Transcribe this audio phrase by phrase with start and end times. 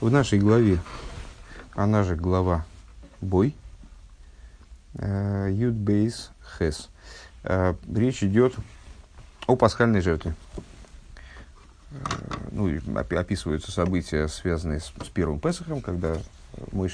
[0.00, 0.78] В нашей главе,
[1.74, 2.64] она же глава
[3.20, 3.56] Бой,
[4.94, 6.88] Юдбейс Хес,
[7.42, 8.54] речь идет
[9.48, 10.34] о пасхальной жертве.
[12.52, 16.16] Ну, описываются события, связанные с, с первым Песохом, когда
[16.70, 16.88] мой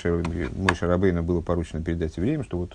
[0.81, 2.75] Рабейна было поручено передать евреям, что вот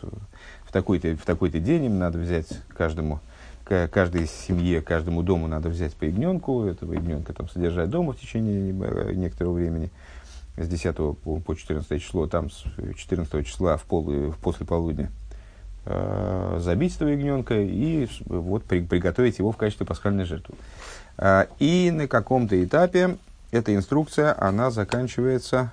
[0.64, 3.20] в такой-то, в такой-то день им надо взять каждому,
[3.64, 8.72] каждой семье, каждому дому надо взять по ягненку, этого ягненка там содержать дома в течение
[9.16, 9.90] некоторого времени,
[10.64, 12.64] с 10 по, по 14 число, там с
[12.98, 15.10] 14 числа в, пол, в после полудня
[15.86, 20.56] э, забить этого ягненка и вот при, приготовить его в качестве пасхальной жертвы.
[21.18, 23.18] Э, и на каком-то этапе
[23.52, 25.72] эта инструкция, она заканчивается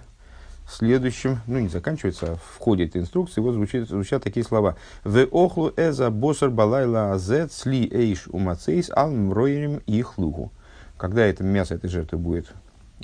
[0.69, 4.77] следующим, ну не заканчивается, а в ходе инструкции вот звучит, звучат такие слова.
[5.05, 10.53] «Ве охлу эза босар балайла азет сли эйш умацейс ал мроирим их лугу».
[10.97, 12.53] Когда это мясо этой жертвы будет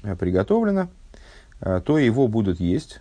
[0.03, 0.89] э, приготовлено,
[1.85, 3.01] то его будут есть,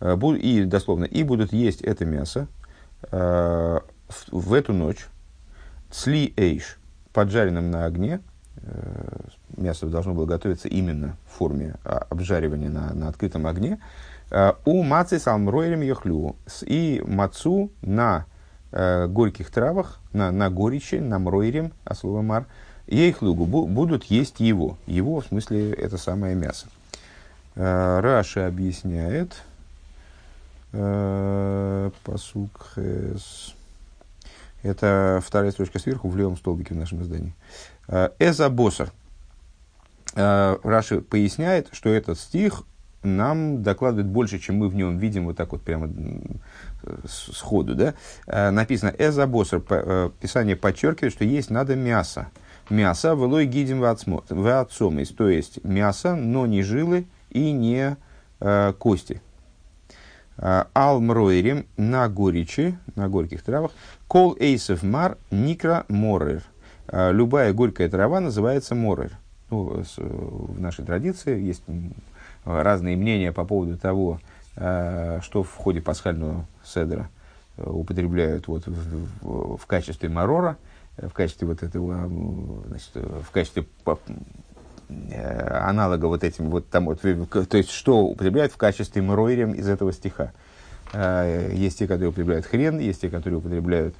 [0.00, 2.48] э, и дословно, и будут есть это мясо
[3.10, 5.06] в эту ночь,
[5.90, 6.78] сли эйш,
[7.12, 8.20] поджаренным на огне,
[9.56, 13.80] мясо должно было готовиться именно в форме а, обжаривания на, на открытом огне.
[14.64, 16.36] У мацы с алмройлем яхлю.
[16.62, 18.26] И мацу на
[18.72, 22.46] э, горьких травах, на, на горечи, на мройрем, а слово мар,
[22.86, 24.78] ейхлугу, будут есть его.
[24.86, 26.66] Его, в смысле, это самое мясо.
[27.56, 29.42] Э, Раши объясняет,
[30.72, 32.74] э, посук
[34.62, 37.34] это вторая строчка сверху в левом столбике в нашем издании.
[38.18, 38.90] Эза босар.
[40.14, 42.64] Э, Раши поясняет, что этот стих
[43.02, 45.88] нам докладывает больше, чем мы в нем видим, вот так вот прямо
[47.06, 47.74] сходу.
[47.74, 47.94] Да?
[48.26, 49.62] Э, написано «Эза босар».
[49.68, 52.28] Э, Писание подчеркивает, что есть надо мясо.
[52.70, 57.96] Мясо «Велой гидим ваатсомис», то есть мясо, но не жилы и не
[58.40, 59.20] э, кости.
[60.38, 63.70] Алмройрим на горечи, на горьких травах.
[64.06, 66.42] Кол эйсов мар никра морер.
[66.92, 69.12] Любая горькая трава называется морер
[69.50, 71.62] ну, с, в нашей традиции есть
[72.44, 74.20] разные мнения по поводу того,
[74.56, 77.08] э, что в ходе пасхального седра
[77.56, 80.56] э, употребляют вот в, в, в качестве марора,
[80.96, 82.08] в качестве вот этого,
[82.66, 83.96] значит, в качестве э,
[84.88, 90.32] аналога вот этим вот тому, то есть что употребляют в качестве мроирем из этого стиха.
[90.94, 93.96] Есть те, которые употребляют хрен, есть те, которые употребляют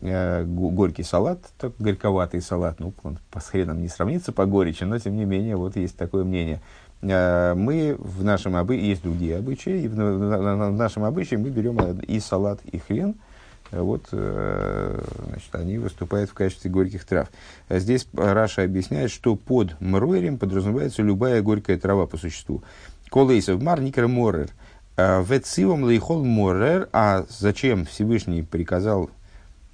[0.00, 4.84] э, горький салат, так, горьковатый салат, ну, он по с хреном не сравнится по горечи,
[4.84, 6.60] но тем не менее, вот есть такое мнение.
[7.02, 12.20] Э, мы в нашем обычае, есть другие обычаи, и в нашем обычае мы берем и
[12.20, 13.16] салат, и хрен,
[13.70, 17.28] вот, э, значит, они выступают в качестве горьких трав.
[17.68, 22.62] Здесь Раша объясняет, что под мройрем подразумевается любая горькая трава по существу.
[23.10, 24.48] Колейсов мар никер морер.
[24.96, 26.88] Э, Вецивом лейхол морер.
[26.92, 29.10] А зачем Всевышний приказал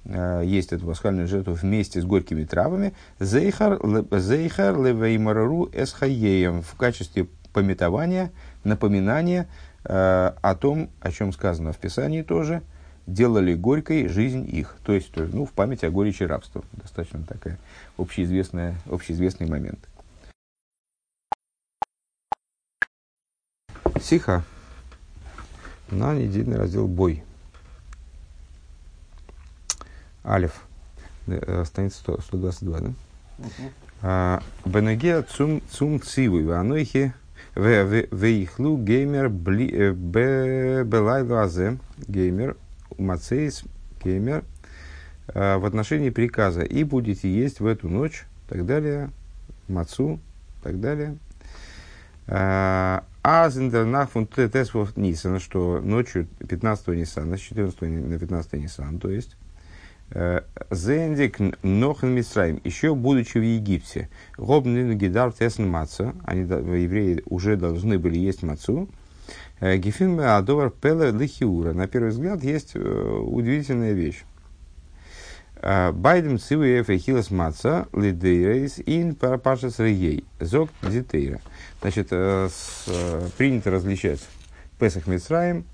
[0.05, 3.79] Э, есть эту пасхальную жертву вместе с горькими травами, зейхар,
[4.11, 8.31] зейхар левеймарару эсхаеем в качестве пометования,
[8.63, 9.47] напоминания
[9.83, 12.61] э, о том, о чем сказано в Писании тоже,
[13.07, 14.75] делали горькой жизнь их.
[14.83, 16.63] То есть, ну, в память о горечи рабства.
[16.73, 17.57] Достаточно такая
[17.97, 19.79] общеизвестная, общеизвестный момент.
[24.01, 24.43] Сиха.
[25.89, 27.23] На недельный раздел «Бой».
[30.23, 30.63] Алиф,
[31.27, 32.93] э, страница 122, да?
[34.01, 37.13] А, Бенеге цум цум циву, анойхи
[37.55, 41.77] вейхлу геймер э, белайлу азе,
[42.07, 42.57] геймер,
[42.97, 43.63] мацейс,
[44.03, 44.43] геймер,
[45.27, 49.09] а, в отношении приказа, и будете есть в эту ночь, так далее,
[49.67, 50.19] мацу,
[50.61, 51.17] так далее.
[52.27, 59.37] Аз интернахфун тесвов Нисана, что ночью 15 Нисана, с 14 на 15 Нисана, то есть
[60.71, 67.97] Зендик Нохен Мисраим, еще будучи в Египте, Гобнин Гидар Тесн Маца, они, евреи, уже должны
[67.97, 68.87] были есть мацу,
[69.61, 71.73] Гефин Адовар Пеле Лихиура.
[71.73, 74.23] На первый взгляд есть удивительная вещь.
[75.61, 80.25] Байдем Цивуев и Хилас Маца Лидейрейс Ин Пашас Рейей.
[80.39, 81.39] Зок Дитейра.
[81.81, 84.19] Значит, принято различать
[84.77, 85.65] Песах Мисраим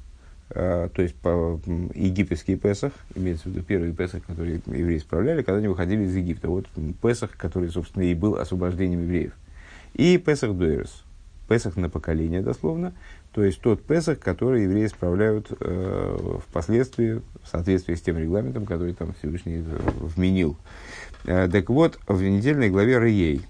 [0.53, 1.59] Э, то есть по,
[1.95, 6.49] египетский Песах, имеется в виду первый Песах, который евреи справляли, когда они выходили из Египта.
[6.49, 6.67] Вот
[7.01, 9.33] Песах, который, собственно, и был освобождением евреев.
[9.93, 11.03] И Песах Дуэрс,
[11.47, 12.93] Песах на поколение, дословно,
[13.31, 18.93] то есть тот Песах, который евреи справляют э, впоследствии в соответствии с тем регламентом, который
[18.93, 19.63] там Всевышний
[19.99, 20.57] вменил.
[21.25, 23.41] Э, так вот, в недельной главе Рейей,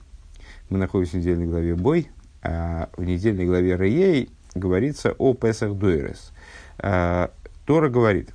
[0.69, 2.09] мы находимся в недельной главе Бой,
[2.43, 6.31] в недельной главе Реей говорится о Песах Дуэрес.
[6.77, 8.29] Тора говорит,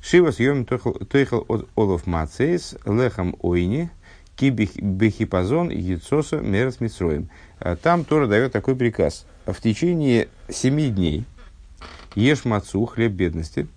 [0.00, 3.90] Шивас йом тойхал от олов мацейс лехам ойни
[4.36, 7.28] ки бехипазон яйцоса мерс митсроем.
[7.82, 9.26] Там Тора дает такой приказ.
[9.46, 11.24] В течение семи дней
[12.14, 13.68] ешь мацу, хлеб бедности,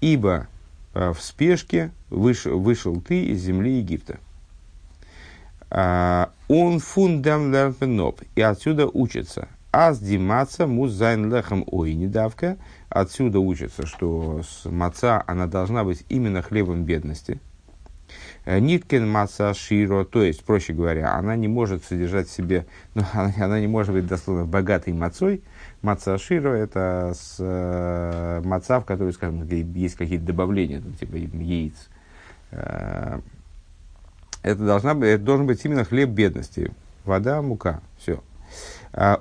[0.00, 0.48] ибо
[0.92, 4.18] в спешке вышел, вышел ты из земли Египта.
[5.70, 8.22] Он фундам лерпеноп.
[8.34, 9.48] И отсюда учится.
[9.70, 12.56] Аз димаца музайн лехам ой недавка.
[12.88, 17.38] Отсюда учится, что маца, она должна быть именно хлебом бедности.
[18.46, 23.32] Ниткин маца широ, то есть, проще говоря, она не может содержать в себе, ну, она,
[23.38, 25.42] она не может быть дословно богатой мацой.
[25.82, 31.88] Маца широ это с, э, маца, в которой, скажем, есть какие-то добавления, там, типа яиц.
[32.50, 33.20] Э,
[34.42, 36.72] это, должна это должен быть именно хлеб бедности.
[37.04, 38.22] Вода, мука, все.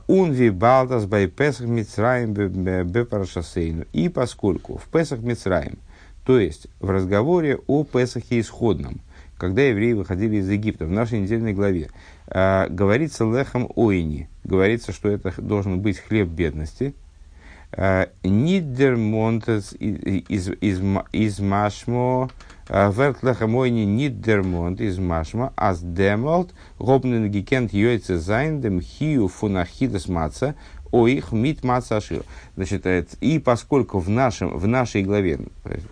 [0.08, 3.86] Унви балдас бай Песах Мицраим бепарашасейну.
[3.94, 5.78] И поскольку в Песах Мицраим,
[6.26, 9.02] то есть в разговоре о Песахе исходном,
[9.40, 11.90] когда евреи выходили из Египта, в нашей недельной главе,
[12.28, 16.94] э, говорится лехом ойни, говорится, что это должен быть хлеб бедности,
[18.24, 20.82] Нидермонтес из, из,
[21.12, 22.30] из Машмо,
[22.68, 30.56] Вертлеха мойни Нидермонт из Машма, аз демолт, гобнен гикент йойце зайндем хию фунахидас маца,
[30.92, 32.24] о их мит маца ашир.
[32.56, 32.86] Значит,
[33.22, 35.40] и поскольку в, нашем, в нашей главе,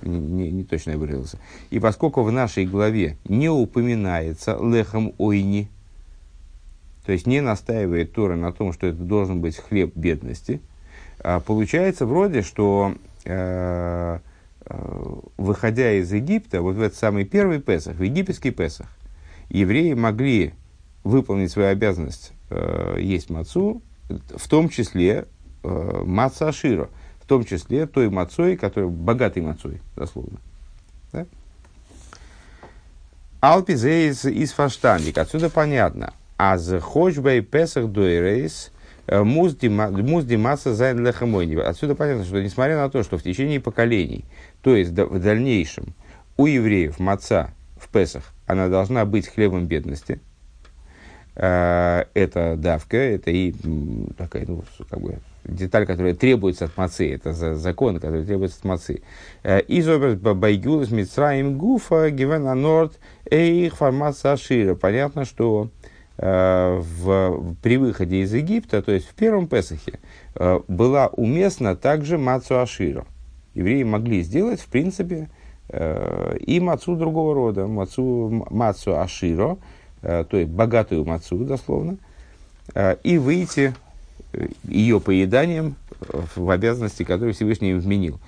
[0.01, 1.39] не, не, не точно я выразился,
[1.69, 5.69] и поскольку в нашей главе не упоминается лехом ойни,
[7.05, 10.61] то есть не настаивает Тора на том, что это должен быть хлеб бедности,
[11.19, 14.19] а получается вроде, что э,
[14.65, 18.87] э, выходя из Египта, вот в этот самый первый Песах, в египетский Песах,
[19.49, 20.53] евреи могли
[21.03, 25.25] выполнить свою обязанность э, есть мацу, в том числе
[25.63, 26.89] э, маца ашира,
[27.21, 30.39] в том числе той мацой, которая богатой мацой, дословно.
[31.11, 31.25] Да?
[33.39, 35.17] Алпизе из, из фаштандик.
[35.17, 36.13] Отсюда понятно.
[36.37, 38.71] Аз хочбей песах дуэрейс–
[39.07, 41.55] Э, муз димаса зайн лехамойни.
[41.55, 44.25] Отсюда понятно, что несмотря на то, что в течение поколений,
[44.61, 45.93] то есть в дальнейшем,
[46.35, 50.19] у евреев маца в Песах, она должна быть хлебом бедности,
[51.39, 53.53] это давка, это и
[54.17, 59.01] такая, ну, как бы, деталь, которая требуется от мацы, это закон, который требуется от мацы.
[59.43, 62.99] Э, Изобраз байгулас мицраим гуфа гивен анорд
[63.29, 64.73] эйх формация ашира.
[64.73, 65.69] Понятно, что
[66.19, 69.99] Э, в, при выходе из Египта, то есть в первом Песахе,
[70.33, 73.05] э, была уместна также мацу Ашира.
[73.53, 75.29] Евреи могли сделать, в принципе,
[75.69, 79.59] э, и мацу другого рода, мацу, мацу Аширо,
[80.07, 81.97] то есть богатую мацу, дословно,
[83.03, 83.75] и выйти
[84.63, 85.75] ее поеданием
[86.35, 88.19] в обязанности, которые Всевышний им вменил.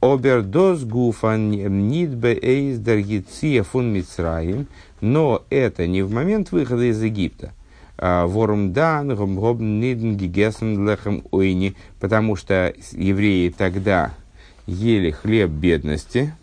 [0.00, 4.66] Обердос гуфан нидбе эйс даргиция фун мицраим,
[5.00, 7.52] но это не в момент выхода из Египта.
[7.96, 14.14] Ворум дан, нидн гигесен лехем ойни, потому что евреи тогда
[14.66, 16.34] ели хлеб бедности,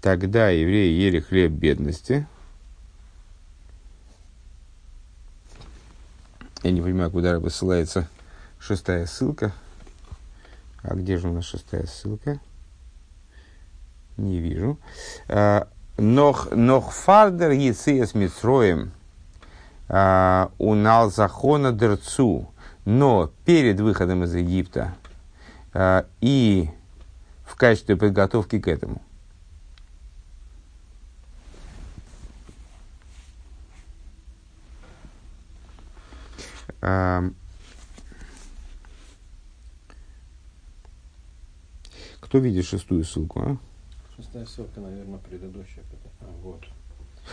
[0.00, 2.26] тогда евреи ели хлеб бедности.
[6.62, 8.08] Я не понимаю, куда высылается
[8.58, 9.52] шестая ссылка.
[10.82, 12.40] А где же у нас шестая ссылка?
[14.16, 14.78] Не вижу.
[15.28, 18.92] А, нох, нох фардер яциес митроем
[19.88, 22.52] а, унал захона дерцу.
[22.84, 24.94] Но перед выходом из Египта
[25.72, 26.70] а, и
[27.44, 29.02] в качестве подготовки к этому
[36.80, 37.32] Кто
[42.32, 43.56] видит шестую ссылку, а?
[44.16, 45.82] Шестая ссылка, наверное, предыдущая.
[46.20, 46.64] А, вот.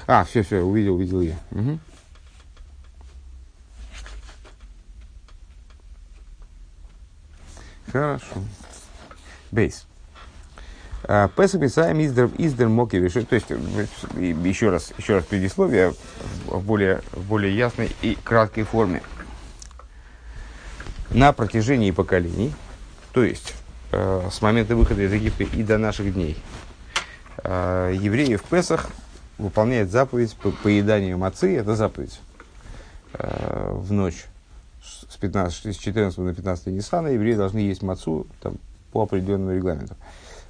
[0.08, 1.38] А, все, все, увидел, увидел я.
[1.52, 1.80] Угу.
[7.92, 8.25] Хорошо.
[9.52, 9.86] Бейс.
[11.04, 15.94] А, Песах Мисаем издер, издер моки То есть, еще раз, еще раз предисловие
[16.46, 19.02] в более, в более ясной и краткой форме.
[21.15, 22.53] На протяжении поколений,
[23.13, 23.53] то есть
[23.93, 26.36] э, с момента выхода из Египта и до наших дней,
[27.41, 28.89] э, евреи в Песах
[29.38, 32.19] выполняют заповедь по поеданию мацы, это заповедь
[33.13, 34.25] э, в ночь
[34.84, 38.55] с, 15, с 14 на 15 Ниссана евреи должны есть мацу там,
[38.91, 39.95] по определенному регламенту.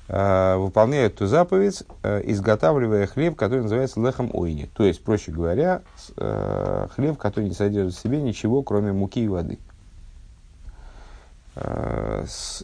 [0.08, 4.68] выполняют эту заповедь, изготавливая хлеб, который называется лехом ойни.
[4.74, 5.84] То есть, проще говоря,
[6.16, 9.60] хлеб, который не содержит в себе ничего, кроме муки и воды.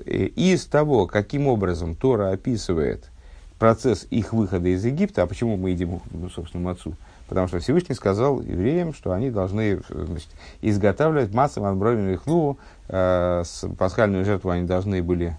[0.06, 3.10] Из того, каким образом Тора описывает
[3.58, 6.94] процесс их выхода из Египта, а почему мы едим, ну, собственно, мацу?
[7.30, 10.28] Потому что Всевышний сказал евреям, что они должны э, значит,
[10.62, 12.58] изготавливать массу анбровин ихну,
[12.90, 15.38] э, с- пасхальную жертву они должны были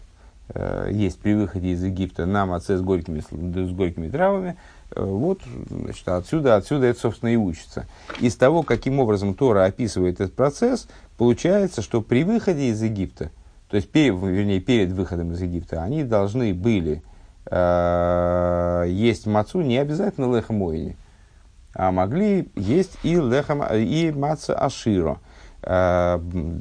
[0.55, 4.57] э, есть при выходе из Египта на маце с горькими, с горькими травами.
[4.93, 7.87] Э, вот, значит, отсюда, отсюда это, собственно, и учится.
[8.21, 13.31] Из того, каким образом Тора описывает этот процесс, получается, что при выходе из Египта,
[13.73, 17.03] то есть, перед, вернее, перед выходом из Египта, они должны были
[17.47, 20.95] э, есть мацу не обязательно лехом ойни,
[21.73, 25.21] а могли есть и лехом, и маца аширо,
[25.63, 26.19] э,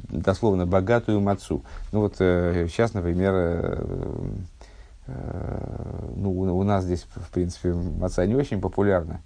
[0.08, 1.62] дословно богатую мацу.
[1.92, 3.84] Ну вот э, сейчас, например, э,
[5.08, 9.20] э, ну, у, нас здесь, в принципе, маца не очень популярна,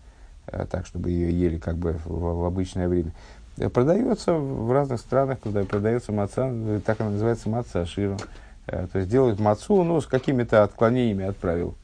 [0.49, 3.13] э, так, чтобы ее ели как бы в, в обычное время.
[3.73, 6.53] Продается в разных странах, куда продается маца,
[6.85, 8.17] так она называется маца аширо.
[8.67, 11.77] Э, То есть делают мацу, ну, с какими-то отклонениями от правил.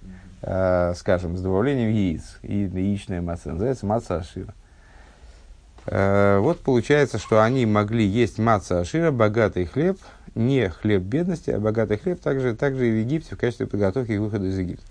[0.42, 2.38] Э, скажем, с добавлением яиц.
[2.42, 4.54] И яичная маца называется маца ашира.
[5.86, 9.98] Э, вот получается, что они могли есть маца ашира, богатый хлеб,
[10.34, 14.20] не хлеб бедности, а богатый хлеб также, также и в Египте в качестве подготовки к
[14.20, 14.84] выходу из Египта.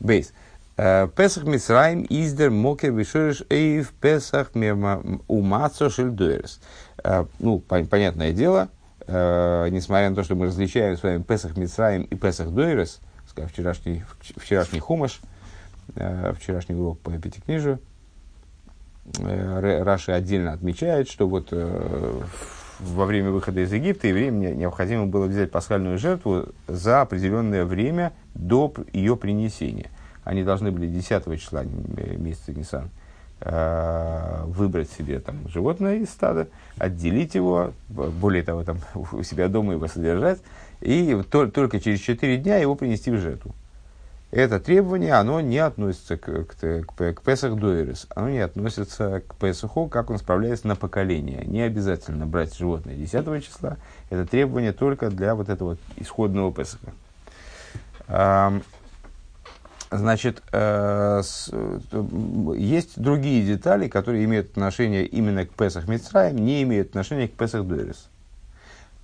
[0.00, 0.32] Бейс.
[0.82, 4.52] Э, Песах Мисраим издер мокер вишориш эйв Песах
[5.28, 6.58] умацо шельдуэрс.
[7.38, 8.68] Ну, пон- понятное дело,
[9.06, 13.00] э, несмотря на то, что мы различаем с вами Песах Мисраим и Песах Дуэрес,
[13.52, 14.04] вчерашний,
[14.36, 15.20] вчерашний хумаш,
[15.96, 17.78] э, вчерашний урок по пятикнижию,
[19.18, 22.22] э, Раши отдельно отмечает, что вот э,
[22.78, 28.14] во время выхода из Египта евреям не- необходимо было взять пасхальную жертву за определенное время
[28.32, 29.90] до ее принесения.
[30.30, 32.88] Они должны были 10 числа месяца Нисан
[33.40, 36.46] э, выбрать себе там, животное из стада,
[36.78, 38.78] отделить его, более того, там,
[39.12, 40.38] у себя дома его содержать,
[40.80, 43.56] и то- только через 4 дня его принести в жертву.
[44.30, 49.34] Это требование, оно не относится к, к, к, к Песах Дойрес, оно не относится к
[49.34, 51.44] Песаху, как он справляется на поколение.
[51.44, 53.78] Не обязательно брать животное 10 числа,
[54.10, 56.92] это требование только для вот этого исходного Песаха.
[59.90, 66.90] Значит, э, э, есть другие детали, которые имеют отношение именно к Песах Мицраем, не имеют
[66.90, 68.08] отношения к Песах Дойрес.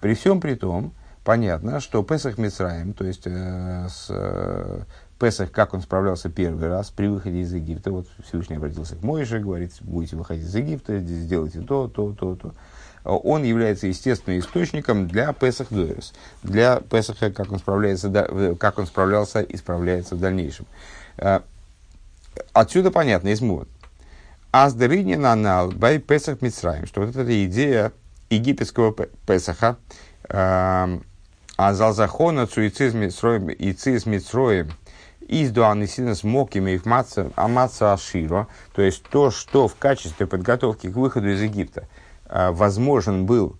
[0.00, 0.92] При всем при том,
[1.24, 4.86] понятно, что Песах Мицраем, то есть э, с,
[5.18, 9.38] Песах, как он справлялся первый раз при выходе из Египта, вот Всевышний обратился к Моише,
[9.38, 12.54] говорит, будете выходить из Египта, сделайте то, то, то, то.
[13.06, 18.86] Он является естественным источником для Песах Дойрес, для Песаха, как он, справляется, э, как он
[18.86, 20.66] справлялся и справляется в дальнейшем.
[21.18, 21.40] Э,
[22.52, 23.68] Отсюда понятно, из мод.
[24.50, 27.92] Аздеринин анал бай Песах Мицраем, что вот эта идея
[28.30, 29.76] египетского Пе- Песаха,
[30.28, 31.04] эм,
[31.56, 34.70] а залзахона цуицизм Мицроем и циз Мицроем,
[35.20, 40.96] из дуанисинес мокими их маца амаца аширо, то есть то, что в качестве подготовки к
[40.96, 41.88] выходу из Египта
[42.28, 43.56] возможен был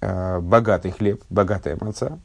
[0.00, 2.18] э, богатый хлеб, богатая маца,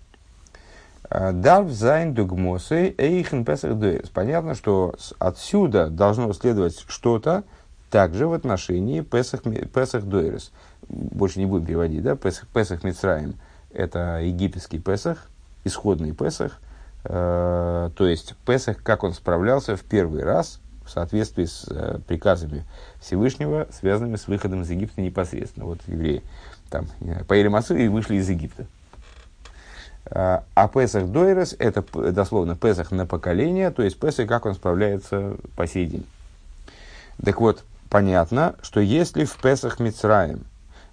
[1.09, 4.09] דארף זיין דוגמתו אויך אין פסח דורות.
[4.09, 7.45] Понятно, что отсюда должно следовать что-то
[7.89, 10.51] также в отношении песах, פסח דורות.
[10.89, 12.17] Больше не будем переводить, да?
[12.17, 13.35] Песах, פסח מצרים–
[13.73, 15.29] это египетский песах,
[15.63, 16.59] исходный песах.
[17.03, 22.65] То есть песах, как он справлялся в первый раз в соответствии с э, приказами
[22.99, 25.65] Всевышнего, связанными с выходом из Египта непосредственно.
[25.65, 26.23] Вот евреи
[26.69, 26.87] там
[27.27, 28.65] поели массу и вышли из Египта.
[30.09, 34.55] А а Песах Дойрес– это п- дословно Песах на поколение, то есть Песах, как он
[34.55, 36.05] справляется по сей день.
[37.23, 40.45] Так вот, понятно, что если в Песах Мицраем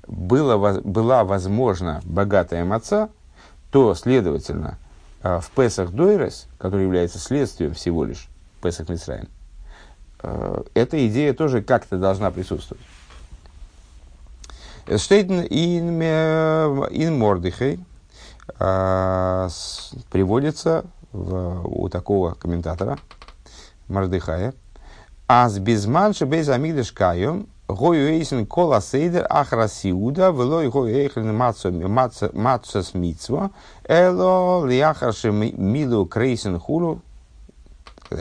[0.06, 3.08] было, была возможна богатая маца,
[3.70, 4.78] то, следовательно,
[5.22, 8.28] а, в Песах Дойрес, который является следствием всего лишь
[8.62, 9.28] Песах Мицраем, э,
[10.74, 12.82] эта идея тоже как-то должна присутствовать.
[14.86, 17.80] Ин ме- ин Мордыхей
[18.58, 22.98] с- приводится в- у такого комментатора
[23.88, 24.52] Мордыхая.
[25.26, 32.92] Аз безманши без амигдаш кайом гою эйсен кола сейдер ахра сиуда велой гою эйхлен мацас
[32.94, 33.50] митсво
[33.88, 37.00] эло лиахарши милу крейсен хулу.
[38.10, 38.16] и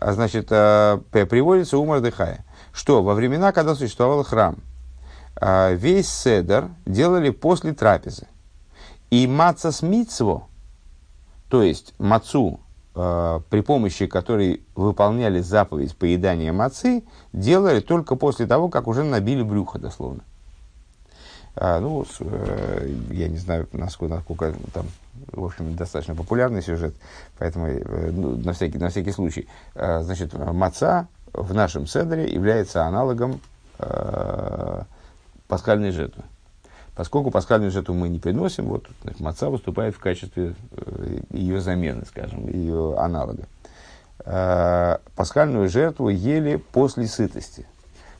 [0.00, 4.56] Значит, а, приводится у Мордыхая, что во времена, когда существовал храм,
[5.36, 8.26] а, весь седер делали после трапезы.
[9.10, 10.48] И маца с мицво,
[11.48, 12.60] то есть мацу
[12.94, 19.78] при помощи которой выполняли заповедь поедания мацы, делали только после того, как уже набили брюхо,
[19.78, 20.22] дословно.
[21.56, 24.86] А, ну, э, я не знаю, насколько, насколько там,
[25.32, 26.94] в общем, достаточно популярный сюжет,
[27.38, 29.48] поэтому э, ну, на, всякий, на всякий случай.
[29.74, 33.40] Э, значит, маца в нашем седере является аналогом
[33.78, 34.82] э,
[35.48, 36.24] пасхальной жертвы.
[36.94, 42.04] Поскольку пасхальную жертву мы не приносим, вот значит, маца выступает в качестве э, ее замены,
[42.06, 43.44] скажем, ее аналога.
[44.24, 47.66] Э, пасхальную жертву ели после сытости–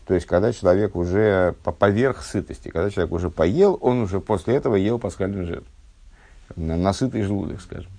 [0.06, 4.54] то есть, когда человек уже по поверх сытости, когда человек уже поел, он уже после
[4.54, 5.66] этого ел пасхальную жертву.
[6.54, 7.90] На, на сытый желудок, скажем.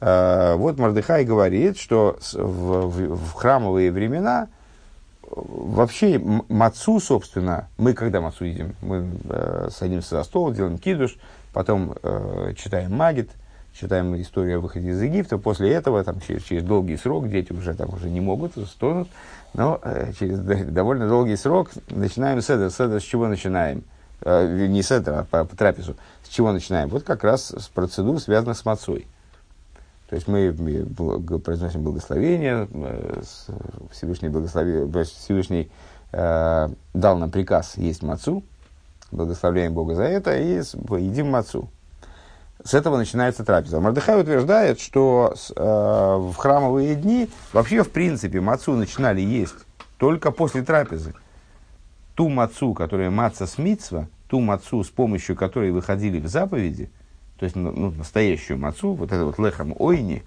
[0.00, 4.48] А, вот Мардыхай говорит, что в, в, в храмовые времена
[5.30, 6.18] вообще
[6.48, 11.16] мацу, собственно, мы когда мацу едим, мы э, садимся за стол, делаем кидуш,
[11.52, 13.30] потом э, читаем магит,
[13.74, 17.74] читаем историю о выходе из Египта, после этого, там, через, через долгий срок, дети уже
[17.74, 19.08] там уже не могут, стонут,
[19.54, 22.70] но э, через довольно долгий срок начинаем седр.
[22.70, 23.82] Седр с чего начинаем?
[24.22, 25.96] Э, не седр, а по, по трапезу.
[26.28, 26.88] С чего начинаем?
[26.90, 29.06] Вот как раз с процедур, связанных с мацой.
[30.10, 33.22] То есть мы произносим благословение, э,
[33.90, 35.70] Всевышний, благослови, Всевышний
[36.12, 38.42] э, дал нам приказ есть мацу,
[39.10, 41.68] благословляем Бога за это и едим мацу.
[42.62, 43.80] С этого начинается трапеза.
[43.80, 49.54] Мардыхай утверждает, что э, в храмовые дни вообще, в принципе, мацу начинали есть
[49.96, 51.14] только после трапезы.
[52.14, 56.90] Ту мацу, которая маца с митцва, ту мацу, с помощью которой выходили в заповеди,
[57.38, 60.22] то есть ну, ну настоящую мацу, вот это вот лехам ойни,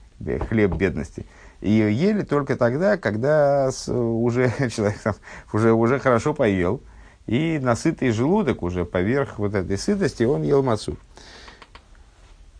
[0.49, 1.25] хлеб бедности,
[1.61, 5.15] ее ели только тогда, когда с, уже человек там,
[5.53, 6.81] уже, уже хорошо поел,
[7.27, 10.97] и насытый желудок уже поверх вот этой сытости он ел мацу.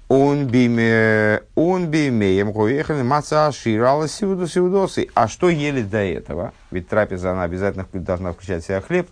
[0.07, 5.07] Он бимеем гоехали маца ширала сиуду сиудосы.
[5.13, 6.53] А что ели до этого?
[6.69, 9.07] Ведь трапеза, она обязательно должна включать в себя хлеб,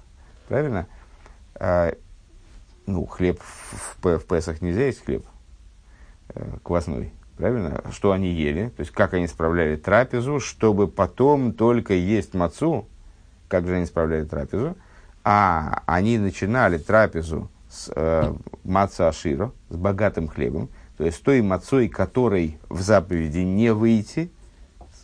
[0.49, 0.87] правильно?
[2.89, 5.23] Ну, хлеб в, в, в Песах нельзя есть хлеб
[6.29, 7.83] э, квасной, правильно?
[7.91, 8.69] Что они ели?
[8.69, 12.87] То есть, как они справляли трапезу, чтобы потом только есть мацу,
[13.47, 14.75] как же они справляли трапезу?
[15.23, 21.89] А они начинали трапезу с э, маца аширо, с богатым хлебом, то есть той мацой,
[21.89, 24.31] которой в заповеди не выйти,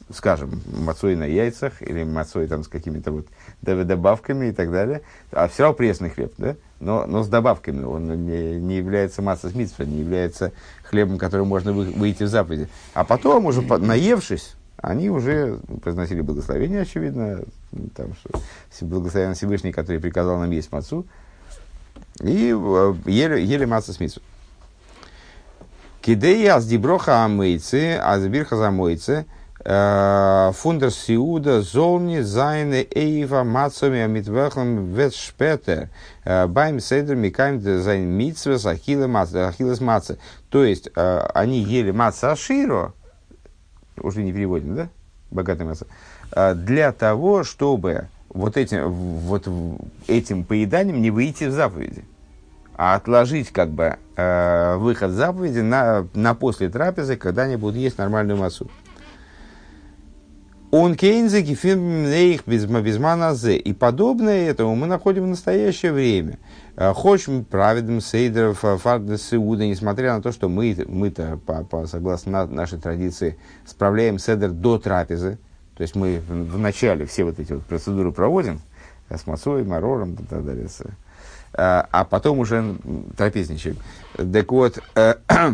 [0.09, 3.27] скажем, мацой на яйцах или мацой там с какими-то вот
[3.61, 6.55] добавками и так далее, а все равно пресный хлеб, да?
[6.79, 10.51] Но, но с добавками, он не, не является масса смитства, не является
[10.83, 12.67] хлебом, которым можно вы, выйти в заповеди.
[12.93, 17.43] А потом, уже наевшись, они уже произносили благословение, очевидно,
[17.95, 21.05] там, что благословен Всевышний, который приказал нам есть мацу,
[22.21, 24.21] и э, ели, ели масса смитства.
[26.01, 29.25] Кидея с диброха амейцы, а сбирха замойцы,
[29.65, 35.89] фундер сиуда золни зайне эйва мацами амитвехлам ветшпетер,
[36.23, 40.17] э, байм седр микаем зайн митсвес ахиллес маца.
[40.49, 42.93] То есть, э, они ели маца аширо,
[43.97, 44.89] уже не переводим, да?
[45.31, 45.87] Богатый маца.
[46.55, 49.47] Для того, чтобы вот этим, вот
[50.05, 52.03] этим поеданием не выйти в заповеди
[52.77, 57.97] а отложить как бы э, выход заповеди на, на после трапезы, когда они будут есть
[57.97, 58.69] нормальную массу.
[60.77, 63.55] Он кейнзе их без безманазе.
[63.55, 66.37] И подобное этому мы находим в настоящее время.
[66.75, 71.87] Э, Хочем праведным сейдеров э, фарда сеуда, несмотря на то, что мы, мы-то, по, по,
[71.87, 75.37] согласно нашей традиции, справляем седер до трапезы.
[75.77, 78.59] То есть мы в, начале все вот эти вот процедуры проводим
[79.09, 80.67] с мацой, марором и так далее,
[81.53, 82.75] а, а потом уже
[83.15, 83.77] трапезничаем.
[84.17, 85.15] Так вот, э,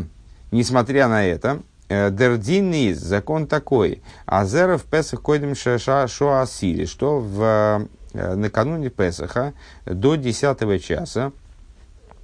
[0.51, 1.59] несмотря на это,
[1.91, 4.01] э, Дердинный закон такой.
[4.25, 9.53] Азеров Песах койдем шаша шоасили, что в, э, накануне Песаха
[9.85, 11.31] до 10 часа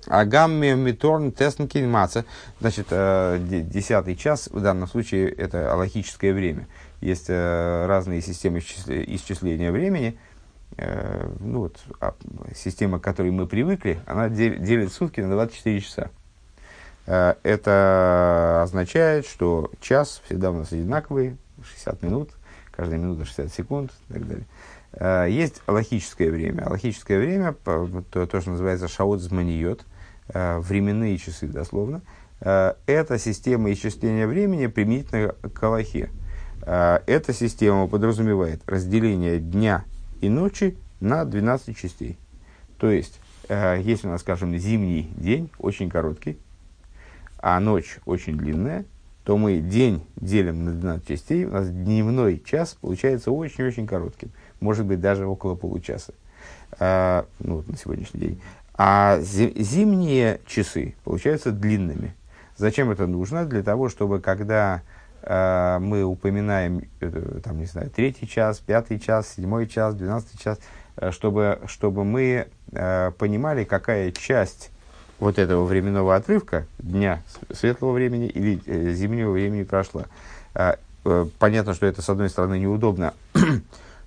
[0.07, 2.23] Агамми Миторн Теснкин Маца.
[2.61, 6.67] Значит, десятый час, в данном случае, это аллахическое время.
[7.01, 10.17] Есть разные системы исчисления времени.
[10.75, 12.13] Э, ну вот, а,
[12.55, 16.11] система, к которой мы привыкли, она делит сутки на 24 часа.
[17.07, 22.31] Э, это означает, что час всегда у нас одинаковый, 60 минут,
[22.71, 24.45] каждая минута 60 секунд и так далее.
[24.93, 26.69] Э, есть логическое время.
[26.69, 29.85] Логическое время, то, то что называется шаот зманиот,
[30.33, 32.01] временные часы дословно,
[32.41, 36.09] это система исчисления времени применительно к Аллахе.
[36.65, 39.85] Эта система подразумевает разделение дня
[40.19, 42.17] и ночи на 12 частей.
[42.77, 46.37] То есть, э, если у нас, скажем, зимний день очень короткий,
[47.39, 48.85] а ночь очень длинная,
[49.23, 54.85] то мы день делим на 12 частей, у нас дневной час получается очень-очень коротким, может
[54.85, 56.13] быть, даже около получаса,
[56.79, 58.41] а, ну, на сегодняшний день.
[58.77, 62.15] А зимние часы получаются длинными.
[62.57, 63.45] Зачем это нужно?
[63.45, 64.81] Для того, чтобы когда
[65.23, 70.59] э, мы упоминаем, э, там, не знаю, третий час, пятый час, седьмой час, двенадцатый час,
[70.95, 74.71] э, чтобы, чтобы мы э, понимали, какая часть
[75.19, 80.05] вот этого временного отрывка, дня светлого времени или э, зимнего времени прошла.
[80.53, 80.75] Э,
[81.05, 83.13] э, понятно, что это, с одной стороны, неудобно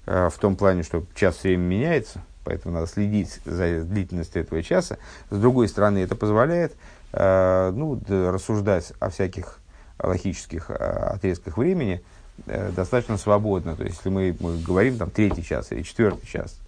[0.07, 4.99] э, в том плане, что час время меняется, поэтому надо следить за длительностью этого часа.
[5.31, 6.73] С другой стороны, это позволяет
[7.13, 9.59] э, ну, рассуждать о всяких
[10.03, 12.03] логических отрезках времени
[12.47, 13.77] э, достаточно свободно.
[13.77, 16.59] То есть, если мы, мы говорим там третий час или четвертый час,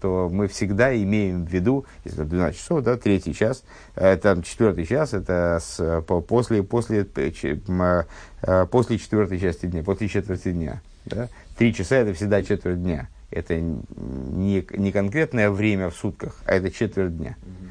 [0.00, 3.64] то мы всегда имеем в виду, если это 12 часов, да, третий час,
[3.96, 10.08] э, там четвертый час, это с, по, после, после, э, после четвертой части дня, после
[10.08, 10.80] четверти дня.
[11.06, 11.28] Да?
[11.56, 13.08] Три часа это всегда четверть дня.
[13.30, 17.36] Это не, не конкретное время в сутках, а это четверть дня.
[17.40, 17.68] Mm-hmm.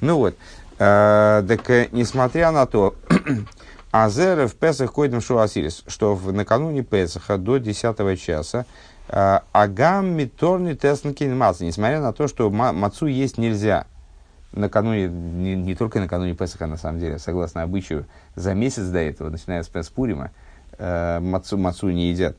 [0.00, 0.36] Ну вот.
[0.78, 2.94] Э, так, э, несмотря на то,
[3.92, 8.66] Азер в Песах койдем шуасилис, что в, накануне Песаха до 10 часа
[9.08, 13.86] Агам миторни теснкин маца, несмотря на то, что мацу есть нельзя,
[14.52, 19.30] накануне, не, не только накануне Песаха, на самом деле, согласно обычаю, за месяц до этого,
[19.30, 20.30] начиная с Песпурима,
[20.78, 22.36] э, мацу, мацу не едят.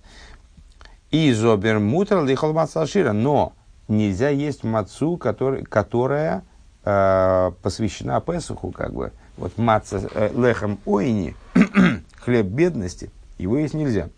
[1.12, 3.54] И зобер мутер лихал мацашира, но
[3.88, 6.44] нельзя есть мацу, который, которая
[6.86, 11.36] э, посвящена Песуху, как бы, вот маца э, лехом ойни,
[12.20, 14.10] хлеб бедности, его есть нельзя.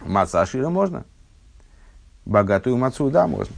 [0.00, 1.04] Маца ашира можно,
[2.24, 3.54] богатую мацу, да, можно.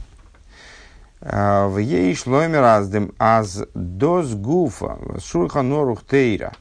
[1.21, 6.51] Э, в ей шломе раздем аз доз гуфа шурха норух тейра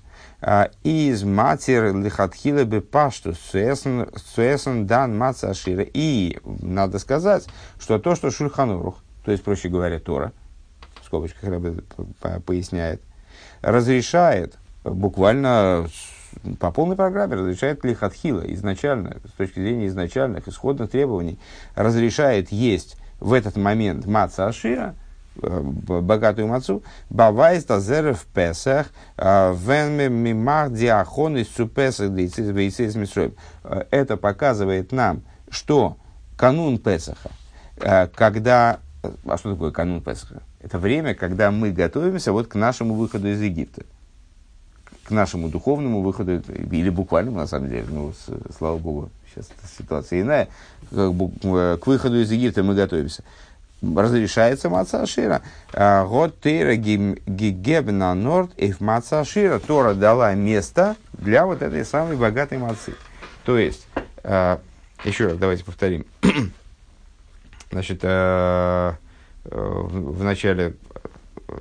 [0.41, 5.83] э, из матер лихатхила бы пашту суэсен дан маца ашира.
[5.83, 7.47] И надо сказать,
[7.81, 10.33] что то, что шурханорух, то есть, проще говоря, Тора,
[11.01, 11.43] в скобочках
[12.45, 13.03] поясняет,
[13.63, 15.89] разрешает буквально
[16.59, 21.39] по полной программе разрешает лихатхила изначально, с точки зрения изначальных исходных требований,
[21.75, 24.95] разрешает есть в этот момент маца ашира,
[25.41, 34.17] э, богатую мацу, бавайс тазер в песах, э, венме мимах диахон из супесах э, Это
[34.17, 35.97] показывает нам, что
[36.37, 37.31] канун Песаха,
[38.15, 38.81] когда...
[39.27, 40.43] А что такое канун Песаха?
[40.61, 43.83] Это время, когда мы готовимся вот к нашему выходу из Египта.
[45.05, 50.21] К нашему духовному выходу, или буквальному, на самом деле, ну, с, слава богу, сейчас ситуация
[50.21, 50.49] иная,
[50.91, 53.25] как бы, к выходу из Египта мы готовимся.
[53.83, 55.43] Разрешается маца ашира.
[55.73, 59.59] А, год тейра гигебна норд эф маца ашира.
[59.59, 62.95] Тора дала место для вот этой самой богатой мацы.
[63.45, 63.89] То есть,
[64.23, 64.61] а,
[65.05, 66.07] еще раз давайте повторим.
[67.73, 68.97] Значит, а,
[69.45, 70.77] Э, в начале
[71.49, 71.59] э,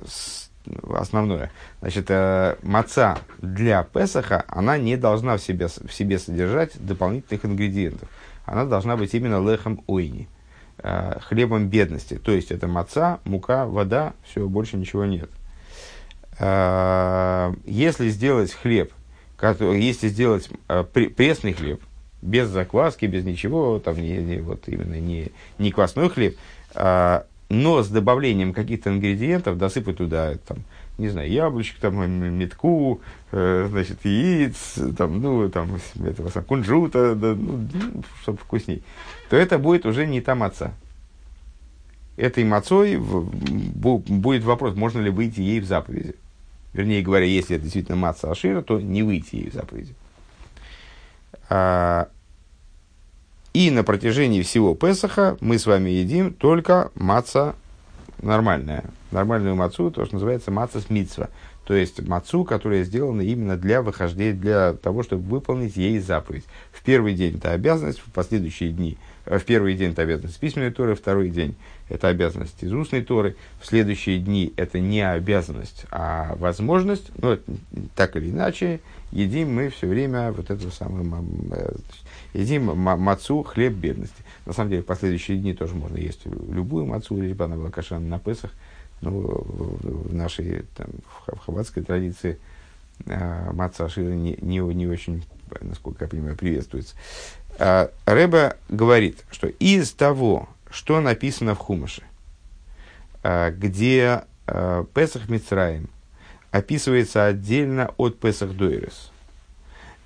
[0.94, 1.50] основное.
[1.80, 8.08] Значит, э, маца для Песаха, она не должна в себе, в себе содержать дополнительных ингредиентов.
[8.44, 10.28] Она должна быть именно лехом ойни,
[10.78, 12.14] э, хлебом бедности.
[12.14, 15.30] То есть, это маца, мука, вода, все, больше ничего нет.
[16.38, 18.92] Э, если сделать хлеб,
[19.36, 21.80] который, если сделать э, пресный хлеб,
[22.22, 26.36] без закваски, без ничего, там не, не, вот именно не, не квасной хлеб,
[26.74, 27.22] э,
[27.52, 30.58] но с добавлением каких-то ингредиентов досыпать туда, там,
[30.96, 37.68] не знаю, яблочек, там, метку, э, значит, яиц, там, ну, там, этого, кунжута, да, ну,
[38.22, 38.82] чтобы вкусней,
[39.28, 40.72] то это будет уже не та маца.
[42.16, 46.14] Этой мацой будет вопрос, можно ли выйти ей в заповеди.
[46.72, 49.94] Вернее говоря, если это действительно маца Ашира, то не выйти ей в заповеди.
[53.52, 57.54] И на протяжении всего Песаха мы с вами едим только маца
[58.22, 58.84] нормальная.
[59.10, 61.28] Нормальную мацу, то, что называется маца с митцва.
[61.66, 66.44] То есть мацу, которая сделана именно для выхождения, для того, чтобы выполнить ей заповедь.
[66.72, 70.72] В первый день это обязанность, в последующие дни, э, в первый день это обязанность письменной
[70.72, 71.54] Торы, второй день
[71.88, 77.38] это обязанность из устной Торы, в следующие дни это не обязанность, а возможность, но
[77.94, 78.80] так или иначе,
[79.12, 81.74] едим мы все время вот эту самую э,
[82.32, 84.22] едим мацу, хлеб бедности.
[84.46, 88.06] На самом деле, в последующие дни тоже можно есть любую мацу, либо она была кашана
[88.06, 88.50] на Песах.
[89.00, 90.86] Но в нашей, там,
[91.26, 92.38] в хаббатской традиции
[93.06, 95.24] э, маца шира не, не, не очень,
[95.60, 96.94] насколько я понимаю, приветствуется.
[97.58, 102.02] Э, Рэба говорит, что из того, что написано в Хумаше,
[103.24, 105.88] э, где э, Песах Мицраим
[106.52, 109.10] описывается отдельно от Песах Дойрес–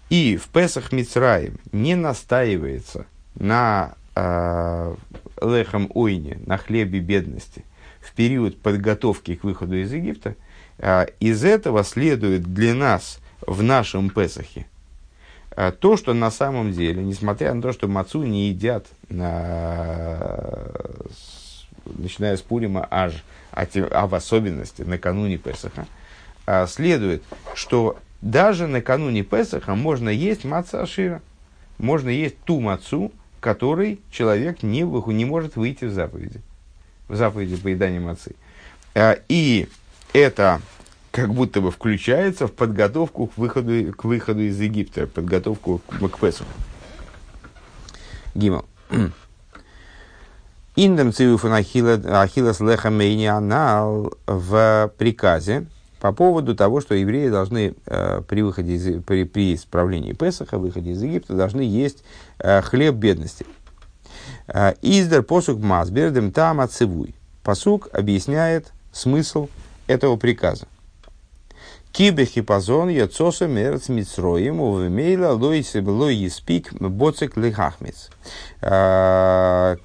[0.08, 4.94] И в Песах Мицраим не настаивается на э,
[5.42, 7.64] лехам ойне, на хлебе бедности
[8.00, 10.36] в период подготовки к выходу из Египта,
[10.78, 14.66] э, из этого следует для нас в нашем Песахе
[15.56, 20.70] э, то, что на самом деле, несмотря на то, что мацу не едят, на,
[21.84, 25.86] начиная с Пурима аж, а, а в особенности накануне Песаха,
[26.46, 31.22] э, следует, что даже накануне Песаха можно есть маца ашира.
[31.78, 36.40] Можно есть ту мацу, которой человек не, не может выйти в заповеди.
[37.08, 38.34] В заповеди поедания мацы.
[38.94, 39.68] А, и
[40.12, 40.60] это
[41.12, 46.18] как будто бы включается в подготовку к выходу, к выходу из Египта, подготовку к, к
[46.18, 46.44] Песу.
[48.34, 48.64] Гимал.
[50.76, 52.88] Индем цивуфан ахилас леха
[53.34, 55.66] анал в приказе
[56.00, 60.90] по поводу того, что евреи должны э, при выходе из, при, при исправлении Песаха, выходе
[60.90, 62.04] из Египта, должны есть
[62.38, 63.46] э, хлеб бедности.
[64.46, 67.14] Э, Издер посук масбердем там отцевуй.
[67.42, 69.48] Посук объясняет смысл
[69.86, 70.66] этого приказа.
[71.92, 75.34] Кибе хипазон яцоса мерц мицроим увемейла
[76.10, 78.10] еспик боцек лихахмец.
[78.60, 79.76] Э,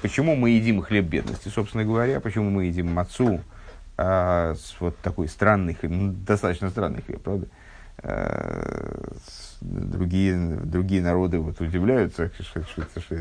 [0.00, 2.20] почему мы едим хлеб бедности, собственно говоря?
[2.20, 3.40] Почему мы едим мацу?
[3.96, 7.46] А, с вот такой странный хлеб, ну, достаточно странный хлеб, правда?
[7.98, 9.12] А,
[9.60, 13.16] другие, другие народы вот удивляются, что, что, что,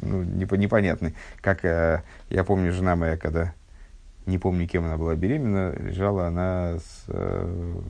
[0.00, 1.12] ну, непонятно.
[1.40, 3.54] Как а, я помню, жена моя, когда
[4.26, 7.82] не помню, кем она была беременна, лежала она с, а,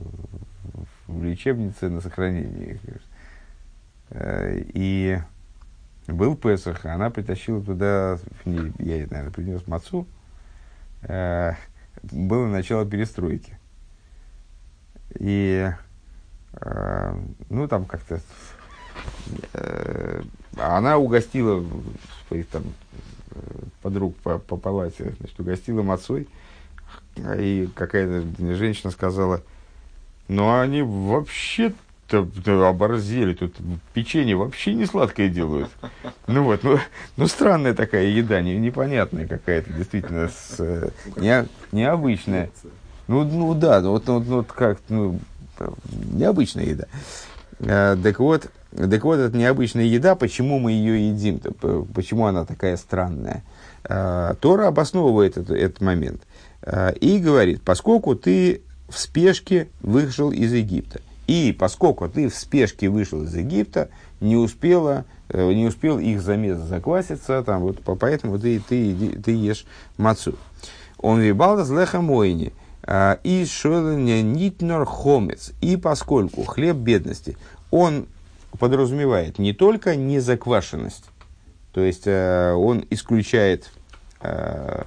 [1.07, 2.79] в лечебнице на сохранении.
[4.09, 5.19] А, и
[6.07, 10.07] был Песах, она притащила туда, я, наверное, принес мацу,
[12.01, 13.57] было начало перестройки.
[15.19, 15.71] И,
[16.53, 17.15] э,
[17.49, 18.19] ну, там как-то
[19.53, 20.21] э,
[20.57, 21.63] она угостила
[22.27, 22.63] своих там
[23.81, 26.27] подруг по, по палате, значит, угостила мацой,
[27.37, 29.41] и какая-то женщина сказала,
[30.27, 31.73] ну, они вообще
[32.11, 33.55] оборзели, тут
[33.93, 35.69] печенье вообще не сладкое делают.
[36.27, 36.79] Ну вот, ну,
[37.17, 42.49] ну странная такая еда, не, непонятная какая-то, действительно, с, не, необычная.
[43.07, 45.19] Ну, ну да, вот, вот, вот как, ну,
[46.11, 46.85] необычная еда.
[47.59, 51.39] А, так вот, так вот, это необычная еда, почему мы ее едим,
[51.93, 53.43] почему она такая странная.
[53.83, 56.21] А, Тора обосновывает этот, этот момент
[56.61, 62.89] а, и говорит, поскольку ты в спешке вышел из Египта– и поскольку ты в спешке
[62.89, 68.59] вышел из Египта, не, успела, э, не успел их замес закваситься, там, вот, поэтому ты,
[68.59, 69.65] ты, ты ешь
[69.97, 70.35] мацу.
[70.97, 72.53] Он вибалда с лехамойни.
[72.85, 75.53] А, и шоленя нитнор хомец.
[75.61, 77.37] И поскольку хлеб бедности,
[77.71, 78.07] он
[78.59, 81.05] подразумевает не только незаквашенность,
[81.71, 83.71] то есть э, он исключает
[84.21, 84.83] э,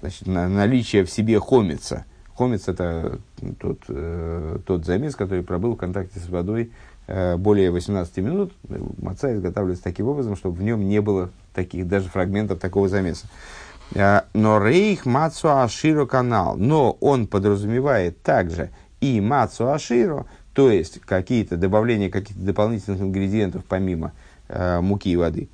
[0.00, 2.04] значит, наличие в себе хомица–
[2.36, 3.18] Хомец– это
[3.60, 6.72] тот, э, тот замес, который пробыл в контакте с водой
[7.06, 8.52] э, более 18 минут.
[9.00, 13.26] Маца изготавливается таким образом, чтобы в нем не было таких даже фрагментов такого замеса.
[13.94, 18.70] Э, נאר אויך מצה עשירה כנ"ל, но он подразумевает также
[19.00, 24.12] и мацу עשירה, то есть какие-то добавления каких-то дополнительных ингредиентов помимо
[24.48, 25.48] э, муки и воды.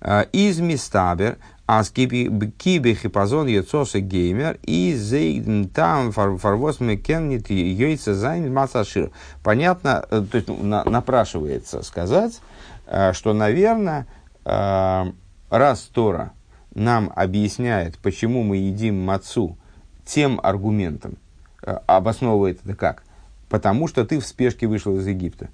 [0.00, 1.38] Э, איז מסתבר
[1.72, 9.12] אז כי בחפזון יצאת גו' איז דער טעם פארוואס מ'קען ניט יוצא זיין מצה עשירה.
[9.44, 12.40] Понятно, э, то есть ну, на, напрашивается сказать,
[12.88, 14.08] э, что, наверное,
[14.44, 15.12] э,
[15.48, 16.32] раз Тора
[16.74, 19.56] нам объясняет, почему мы едим мацу
[20.04, 21.18] тем аргументом,
[21.62, 23.04] обосновывает это как?
[23.48, 25.50] Потому что ты в спешке вышел из Египта.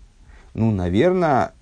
[0.54, 1.52] Ну, наверное,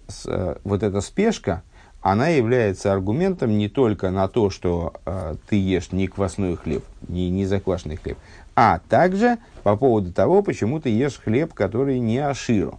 [0.62, 1.64] вот эта спешка–
[2.04, 7.30] она является аргументом не только на то, что э, ты ешь не квасной хлеб, не,
[7.30, 8.18] не заквашенный хлеб,
[8.54, 12.74] а также по поводу того, почему ты ешь хлеб, который не аширо,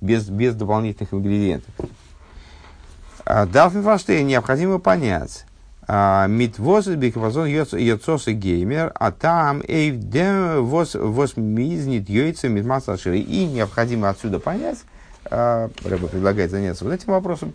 [0.00, 1.74] без, без дополнительных ингредиентов.
[3.26, 5.44] А, Далфинфаштейн необходимо понять,
[5.86, 14.08] а, Митвозит биквазон йоцос и геймер, а там эйвдем воз мизнит йойца митмас И необходимо
[14.08, 14.78] отсюда понять,
[15.24, 17.52] Рэба предлагает заняться вот этим вопросом,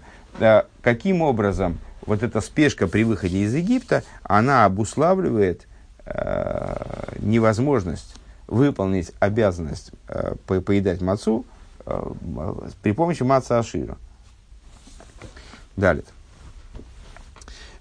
[0.82, 5.68] каким образом вот эта спешка при выходе из Египта, она обуславливает
[6.06, 8.16] э, невозможность
[8.48, 11.46] выполнить обязанность э, по поедать мацу
[11.86, 12.12] э,
[12.82, 13.98] при помощи маца Ашира.
[15.76, 16.06] Далее.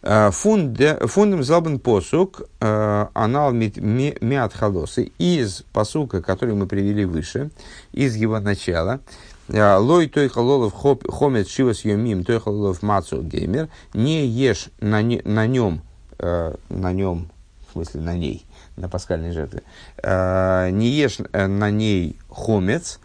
[0.03, 7.51] Фундам залбен посук анал мят халосы из посука, который мы привели выше,
[7.93, 9.01] из его начала.
[9.49, 13.69] Э, Лой той халолов хомет шивас йомим той халолов мацу геймер.
[13.93, 15.83] Не ешь на, не, на нем,
[16.19, 17.31] на нем,
[17.69, 19.63] в смысле на ней, на пасхальной жертве,
[20.03, 23.01] не ешь на ней хомец,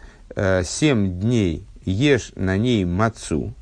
[0.64, 3.52] семь дней ешь на ней мацу,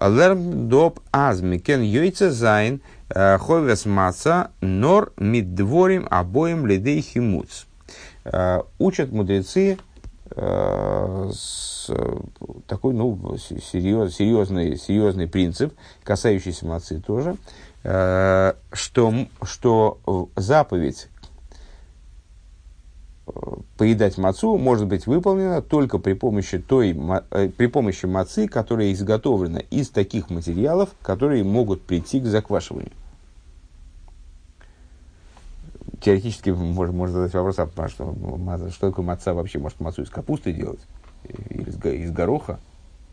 [0.00, 7.00] לערנט מען אפ אז מ'קען יוצא זיין э, חובת מצה נאר מיט דברים הבאים לידי
[7.00, 7.66] חימוץ.
[8.24, 9.76] Э, учат мудрецы э,
[10.30, 11.90] с
[12.66, 17.36] такой, ну, серьез, серьезный, серьезный принцип, касающийся мацы тоже,
[18.72, 21.08] что, что заповедь
[23.76, 26.96] поедать мацу может быть выполнена только при помощи, той,
[27.30, 32.92] э, при помощи мацы, которая изготовлена из таких материалов, которые могут прийти к заквашиванию.
[36.04, 38.14] Теоретически можно, можно задать вопрос, а что,
[38.70, 39.58] что такое маца вообще?
[39.58, 40.80] Может мацу из капусты делать?
[41.48, 42.60] Или из, из гороха?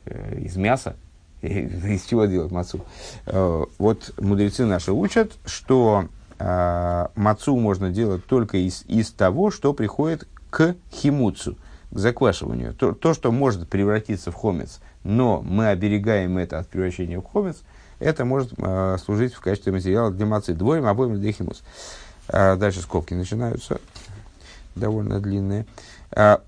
[0.03, 0.97] Э, из мяса?
[1.41, 2.81] Из чего делать мацу?
[3.27, 6.05] Э, вот мудрецы наши учат, что
[6.37, 11.55] мацу можно делать только из, из того, что приходит к химуцу,
[11.91, 12.73] к заквашиванию.
[12.73, 17.61] То, то, что может превратиться в хомец, но мы оберегаем это от превращения в хомец,
[17.99, 20.55] это может э, служить в качестве материала для мацы.
[20.55, 21.61] Дворим обоим для химус.
[22.31, 23.79] Э, дальше скобки начинаются,
[24.75, 25.65] довольно длинные.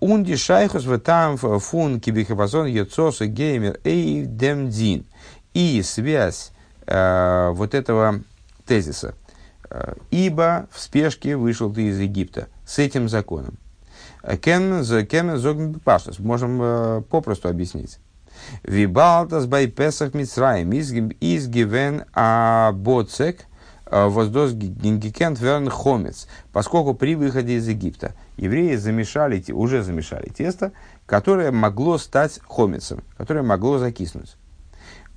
[0.02, 5.06] Унди шайхус в там фун кибихапазон йоцоса геймер эй демдин.
[5.54, 6.52] И связь
[6.86, 8.22] э, вот этого
[8.66, 9.16] тезиса–
[10.12, 13.58] ибо в спешке вышел ты из Египта с этим законом.
[14.42, 15.82] Кен зогн.
[16.20, 18.00] Можем э, попросту объяснить.
[18.64, 23.46] Вибалтас бай песах мицраем изгивен а боцек
[24.08, 26.28] воздос гингикент верн хомец.
[26.52, 30.72] Поскольку при выходе из Египта евреи замешали, уже замешали тесто,
[31.06, 34.36] которое могло стать хомецем, которое могло закиснуть.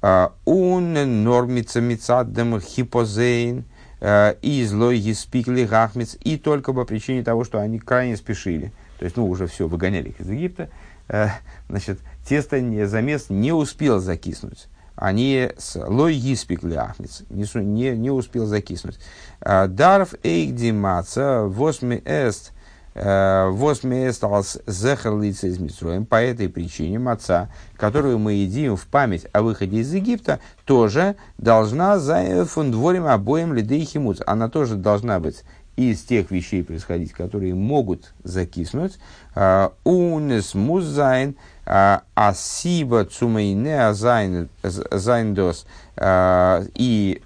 [0.02, 3.64] Он нормица мицаддем хипозейн–
[4.00, 8.72] Э, и злой еспикли гахмец, и только по причине того, что они крайне спешили.
[8.98, 10.68] То есть, ну, уже все, выгоняли их из Египта.
[11.08, 11.28] Э,
[11.68, 14.68] значит, тесто, не, замес не успел закиснуть.
[14.96, 18.98] Они с лой еспикли ахмец, не, не, не успел закиснуть.
[19.40, 22.52] Э, Дарф эйгдимаца восьми эст
[22.96, 26.06] Восмеесталс зехарлица из Митроем.
[26.06, 31.98] По этой причине маца, которую мы едим в память о выходе из Египта, тоже должна
[31.98, 34.20] за фундворим обоим лидей химуц.
[34.26, 35.44] Она тоже должна быть
[35.76, 38.98] из тех вещей происходить, которые могут закиснуть.
[39.34, 45.66] А, Унес музайн а, асиба цумейне азайндос.
[45.96, 47.22] А, и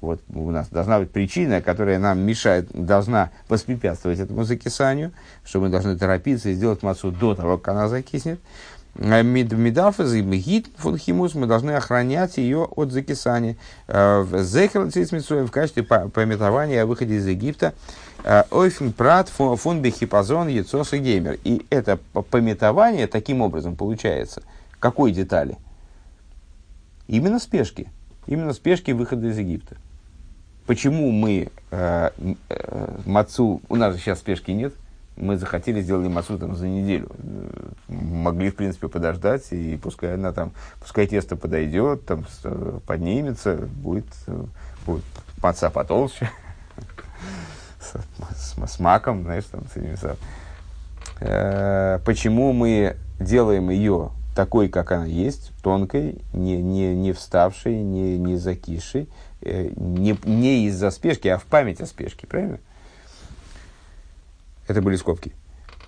[0.00, 5.12] вот у нас должна быть причина, которая нам мешает, должна воспрепятствовать этому закисанию,
[5.44, 8.40] что мы должны торопиться и сделать массу до того, как она закиснет.
[8.98, 13.56] А Медафаз и Мегит фунхимус мы должны охранять ее от закисания.
[13.86, 17.74] В качестве пометования о выходе из Египта.
[18.24, 21.38] Э, Ойфен прат фун бехипазон яцос и геймер.
[21.44, 21.98] И это
[22.30, 24.42] пометование таким образом получается.
[24.78, 25.56] Какой детали?
[27.08, 27.88] Именно спешки.
[28.26, 29.76] Именно спешки выхода из Египта
[30.70, 32.10] почему мы э,
[32.48, 34.72] э, мацу, у нас же сейчас спешки нет,
[35.16, 37.08] мы захотели, сделали мацу там за неделю.
[37.88, 42.24] Могли, в принципе, подождать, и пускай она там, пускай тесто подойдет, там,
[42.86, 44.06] поднимется, будет,
[44.86, 45.02] будет
[45.42, 46.30] маца потолще,
[47.80, 47.94] с,
[48.36, 49.96] с, с маком, знаешь, там, с этими,
[51.20, 58.18] э, Почему мы делаем ее такой, как она есть, тонкой, не, не, не вставшей, не,
[58.18, 59.08] не закисшей,
[59.42, 62.58] Э, не, не из-за спешки, а в память о спешке, правильно?
[64.66, 65.32] Это были скобки.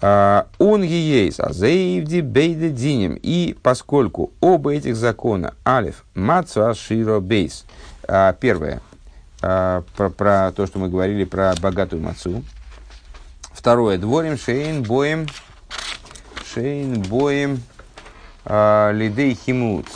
[0.01, 3.19] А, он ейс, а заивди бейде динем.
[3.23, 7.67] И поскольку оба этих закона, алиф, мацу широ бейс,
[8.09, 8.81] а, первое,
[9.43, 12.43] а, про, про то, что мы говорили про богатую мацу.
[13.53, 15.27] Второе, дворим шейн боем,
[16.55, 17.63] шейн боем
[18.47, 19.87] лидей химуц.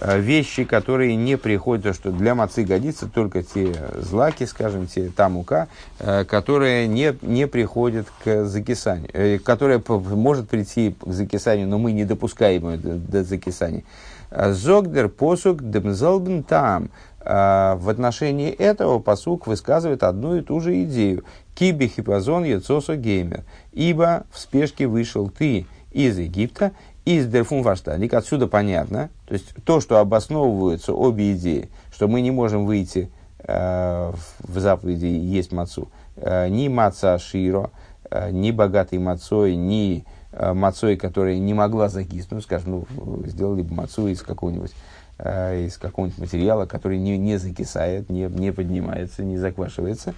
[0.00, 5.28] Э, вещи, которые не приходят, что для мацы годится только те злаки, скажем, те, та
[5.28, 11.78] мука, э, которая не, не приходит к закисанию, э, которая может прийти к закисанию, но
[11.78, 13.84] мы не допускаем ее до, до закисания.
[14.30, 16.90] Зогдер посук демзалбен там.
[17.24, 21.24] В отношении этого посук высказывает одну и ту же идею.
[21.54, 23.44] Киби хипазон яцосо геймер.
[23.72, 26.72] Ибо в спешке вышел ты из Египта
[27.04, 32.66] из Дерфун Отсюда понятно, то есть то, что обосновываются обе идеи, что мы не можем
[32.66, 33.10] выйти
[33.40, 37.70] э, в заповеди есть мацу, э, ни маца широ,
[38.10, 40.04] э, ни богатый мацой, ни
[40.38, 44.72] мацой, которая не могла закиснуть, скажем, ну, сделали бы мацу из какого-нибудь
[45.18, 50.14] э, из какого-нибудь материала, который не, не закисает, не, не поднимается, не заквашивается.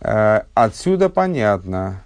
[0.00, 2.02] Э, отсюда понятно.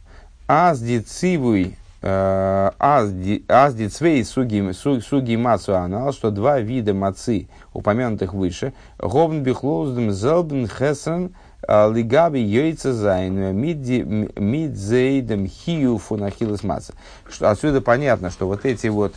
[0.46, 8.72] Азди цивуй, э, азди цвей суги, суги мацу анал, что два вида мацы, упомянутых выше,
[8.98, 11.30] говн бихлоздем зелбен хесен, э,
[11.66, 16.94] лигаби йойца зайн, мидзейдем хию фунахилас маца.
[17.40, 19.14] Отсюда понятно, что вот эти вот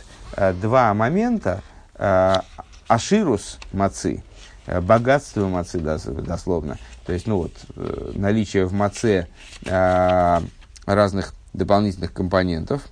[0.60, 1.62] два момента,
[2.88, 4.24] аширус мацы,
[4.66, 9.26] богатство мацы дословно, то есть, ну вот, э, наличие в маце
[9.64, 10.40] э,
[10.86, 12.82] разных дополнительных компонентов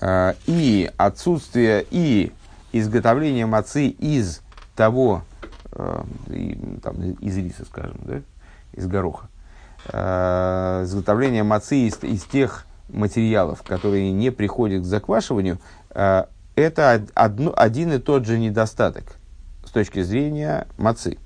[0.00, 2.32] э, и отсутствие и
[2.72, 4.40] изготовление мацы из
[4.74, 5.29] того, э,
[6.28, 8.22] и, там, из риса, скажем, да,
[8.72, 9.28] из гороха,
[9.92, 15.58] э, изготовление мацы из, из тех материалов, которые не приходят к заквашиванию,
[15.90, 16.24] э,
[16.56, 19.04] это одно, один и тот же недостаток
[19.64, 21.18] с точки зрения мацы.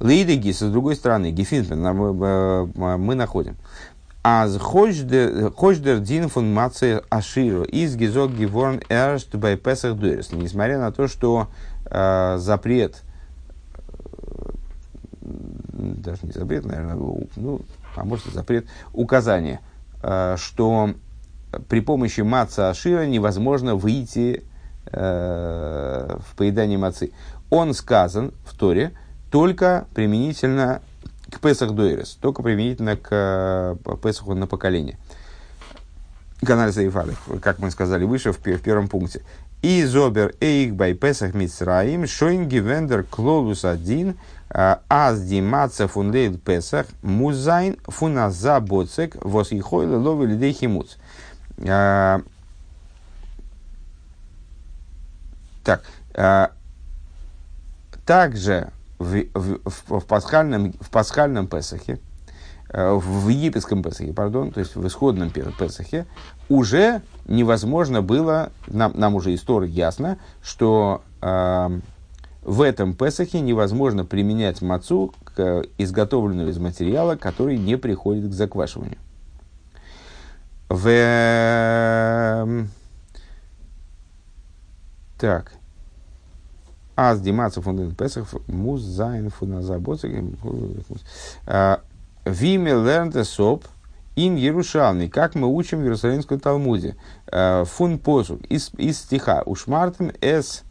[0.00, 1.80] Лейдегис, с другой стороны, Гефинтмен,
[2.76, 3.56] мы находим.
[4.28, 10.32] Аз хождер дин фун маце аширу из гизок геворн эршт бай песах дуэрс.
[10.32, 13.02] Несмотря на то, что э, запрет,
[16.06, 16.96] даже не запрет, наверное,
[17.36, 17.60] ну,
[17.94, 19.60] а может запрет, указание,
[20.02, 20.94] э, что
[21.68, 24.44] при помощи маца ашира невозможно выйти
[24.86, 27.12] э, в поедание мацы.
[27.50, 28.92] Он сказан в Торе,
[29.30, 30.82] только применительно
[31.30, 34.98] к Песах Дуэрес, только применительно к э, Песаху на поколение.
[36.44, 39.22] Канал Сейфалев, как мы сказали выше в, в первом пункте.
[39.62, 44.16] И зобер эйх бай Песах Мицраим, шойн гивендер клолус один,
[44.50, 50.96] э, аз димаца фун лейл Песах, музайн фуназа боцек, вос и хойле лови лидей химуц.
[51.58, 52.20] Э,
[55.64, 55.82] так,
[58.06, 61.98] также в, в, в, пасхальном, в пасхальном Песахе, э,
[62.76, 66.04] в египетском Песахе, пардон, то есть в исходном Песахе,
[66.50, 71.80] уже невозможно было, нам, нам уже история ясно, что э,
[72.42, 78.98] в этом Песахе невозможно применять мацу, к, изготовленную из материала, который не приходит к заквашиванию.
[80.68, 80.86] В...
[80.88, 82.68] Эм,
[85.18, 85.54] так.
[86.94, 90.08] Аз димаца фундамент Песах мус зайн фуназабота
[91.46, 91.80] а,
[92.26, 93.64] Виме лернте соп
[94.16, 96.96] ин Ярушалми, как мы учим в Иерусалимском Талмуде.
[97.28, 100.64] А, фун посук из, из стиха Ушмартем эс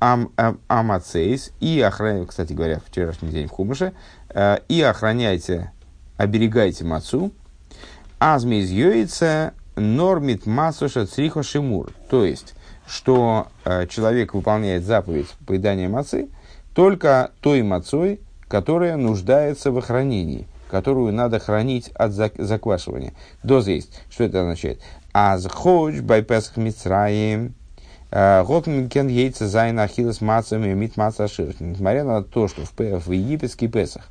[0.00, 3.94] ам, ам, амацейс и охраняйте, кстати говоря, вчерашний день в Хумыше,
[4.28, 5.72] а, и охраняйте,
[6.18, 7.32] оберегайте мацу,
[8.18, 9.42] азми из
[9.76, 11.90] нормит масуша црихо шимур.
[12.10, 12.54] То есть,
[12.86, 16.28] что э, человек выполняет заповедь поедания мацы
[16.74, 23.14] только той мацой, которая нуждается в хранении, которую надо хранить от заквашивания.
[23.42, 24.02] Доза есть.
[24.10, 24.80] Что это означает?
[25.12, 27.54] Аз ходж бай песах мицраим,
[28.10, 31.26] э, Готминкен яйца зайна ахиллес мацами мит маца
[31.60, 34.08] Несмотря на то, что в, в египетский Песах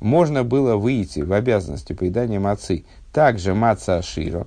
[0.00, 4.46] можно было выйти в обязанности поедания мацы, также маца широ.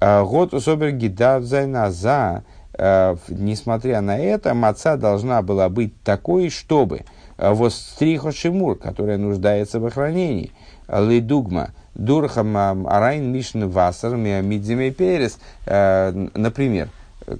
[0.00, 2.44] Э, Год особер гидав зайна за
[2.78, 7.02] Э, несмотря на это, маца должна была быть такой, чтобы
[7.38, 10.52] э, вот стриха шимур, которая нуждается в охранении,
[10.88, 16.88] лидугма, дурхам арайн мишн вассер мидзимей перес, э, например,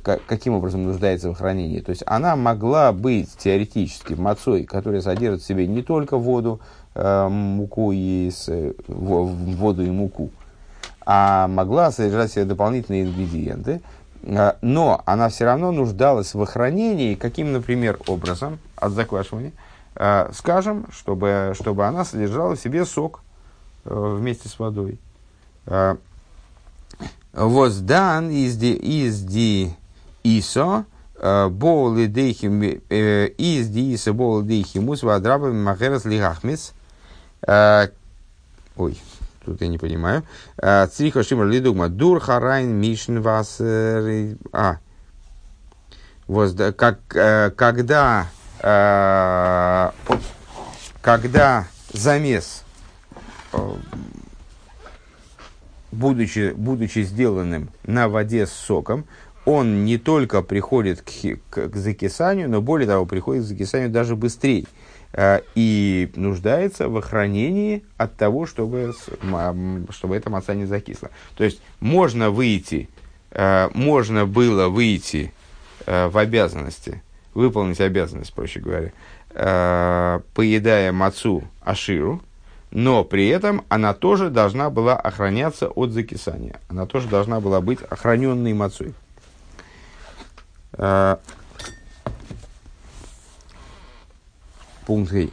[0.03, 1.81] каким образом нуждается в хранении.
[1.81, 6.61] То есть она могла быть теоретически мацой, которая содержит в себе не только воду,
[6.97, 8.33] муку и
[8.89, 10.31] воду и муку,
[11.05, 13.81] а могла содержать в себе дополнительные ингредиенты,
[14.25, 18.59] а, но она все равно нуждалась в охранении, каким, например, образом?
[18.75, 19.66] От заквашивания, а,
[20.33, 23.23] скажем, чтобы, чтобы она содержала в себе сок
[23.85, 24.99] э, вместе с водой.
[25.67, 25.97] А,
[27.33, 29.75] Воздан из ди из ди
[30.25, 30.85] исо
[31.19, 36.73] боли дейхим э, из ди исо боли дейхимус вадрабами махерас лигахмис.
[37.47, 38.99] Ой,
[39.47, 40.25] Тут я не понимаю.
[40.59, 41.89] А, Цриха Шимр Лидугма.
[41.89, 43.61] Дур Харайн Мишн Вас.
[43.61, 44.79] А.
[46.27, 48.36] Вот, как, э, когда, э,
[51.03, 52.65] когда замес,
[53.53, 53.59] э,
[55.93, 59.05] будучи, будучи сделанным на воде с соком,
[59.45, 61.11] он не только приходит к,
[61.51, 64.65] к, к закисанию, но более того, приходит к закисанию даже быстрее.
[65.13, 68.93] Э, и нуждается в охранении от того, чтобы,
[69.91, 71.11] чтобы эта маца не закисла.
[71.37, 72.89] То есть можно выйти,
[73.31, 75.33] э, можно было выйти
[75.87, 77.03] э, в обязанности,
[77.37, 78.93] выполнить обязанность, проще говоря,
[79.31, 82.23] э, поедая мацу аширу,
[82.71, 86.59] но при этом она тоже должна была охраняться от закисания.
[86.69, 88.95] Она тоже должна была быть охраненной мацой.
[90.73, 91.17] Э,
[94.87, 95.33] Пункт Гей.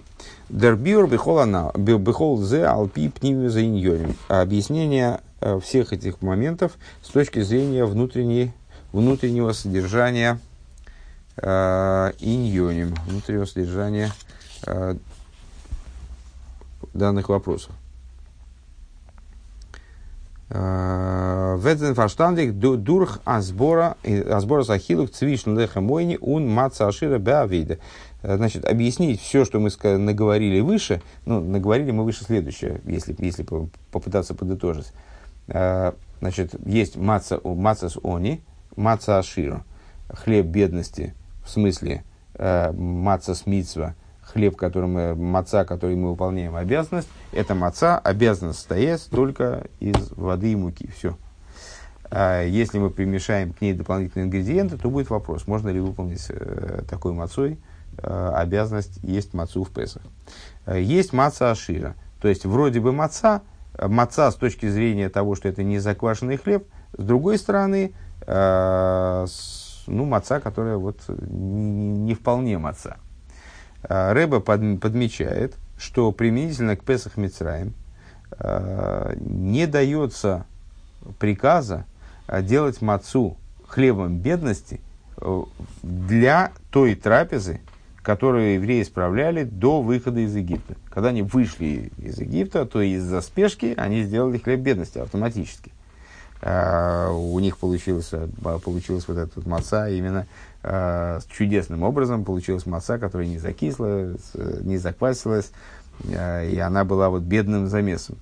[0.49, 4.13] Дербиур бихол зе алпи пними за.
[4.27, 8.51] Объяснение э, всех этих моментов с точки зрения внутренней,
[8.91, 10.39] внутреннего содержания
[11.37, 14.11] иньоним, внутреннего содержания
[14.65, 14.95] э,
[16.93, 17.71] данных вопросов.
[20.49, 27.79] Веден фаштандик дурх азбора азбора сахилук цвишн лехамойни ун маца ашира беавида.
[28.21, 33.69] Значит, объяснить все, что мы наговорили выше, ну, наговорили мы выше следующее, если, если по-
[33.91, 34.93] попытаться подытожить.
[35.47, 38.41] Э, Значит, есть маца, маца с они,
[38.77, 39.65] маца ашира,
[40.07, 41.13] хлеб бедности,
[41.43, 42.03] в смысле
[42.35, 48.53] э, маца с митцва, хлеб, который мы, маца, который мы выполняем обязанность, эта маца обязана
[48.53, 50.89] состоять только из воды и муки.
[50.95, 51.17] Все.
[52.11, 57.13] Если мы примешаем к ней дополнительные ингредиенты, то будет вопрос, можно ли выполнить э, такой
[57.13, 57.57] мацой
[57.97, 60.03] э, обязанность есть мацу в Песах.
[60.67, 61.95] Э, есть маца ашира.
[62.21, 63.41] То есть, вроде бы маца,
[63.73, 67.93] э, маца с точки зрения того, что это не заквашенный хлеб, с другой стороны,
[68.27, 72.97] э, с- ну, маца, которая вот не, не- не вполне маца.
[73.83, 77.73] Э, Рэба под- подмечает, что применительно к Песах Мицраем
[78.39, 80.45] э, не дается
[81.19, 81.85] приказа
[82.27, 84.79] э, делать мацу хлебом бедности
[85.17, 85.41] э,
[85.81, 87.59] для той трапезы,
[88.01, 90.75] которую евреи справляли до выхода из Египта.
[90.89, 95.71] Когда они вышли из Египта, то из-за спешки они сделали хлеб бедности автоматически.
[96.43, 98.27] Э, У них получилось, э,
[98.63, 100.25] получилась вот эта вот маца именно
[100.65, 102.23] с чудесным образом.
[102.23, 104.13] Получилась маца, которая не закисла,
[104.61, 105.51] не заквасилась,
[106.07, 108.15] и она была вот бедным замесом.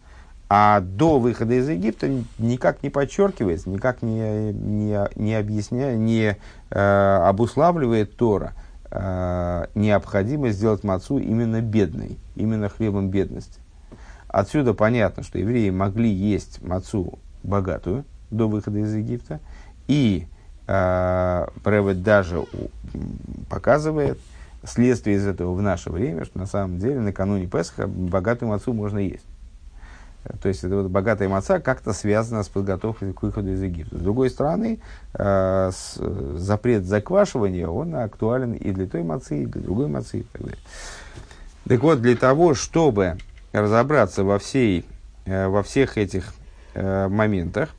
[0.54, 6.36] А до выхода из Египта ни- никак не подчеркивается, никак не, не, не объясняет, не
[6.72, 8.52] э, обуславливает Тора
[8.90, 13.62] э, необходимость сделать мацу именно бедной, именно хлебом бедности.
[14.28, 19.40] Отсюда понятно, что евреи могли есть мацу богатую до выхода из Египта,
[19.88, 20.28] и
[20.68, 22.44] э, Превед даже
[23.50, 24.20] показывает
[24.64, 29.00] следствие из этого в наше время, что на самом деле накануне Песха богатую мацу можно
[29.00, 29.26] есть.
[30.42, 33.98] То есть, это вот богатая маца как-то связана с подготовкой к выходу из Египта.
[33.98, 34.80] С другой стороны,
[35.16, 36.00] э, с-
[36.38, 40.60] запрет заквашивания, он актуален и для той мацы, и для другой мацы, и так далее.
[41.68, 43.18] Так вот, для того, чтобы
[43.52, 44.86] разобраться во, всей,
[45.26, 46.34] э, во всех этих
[46.76, 47.70] э, моментах,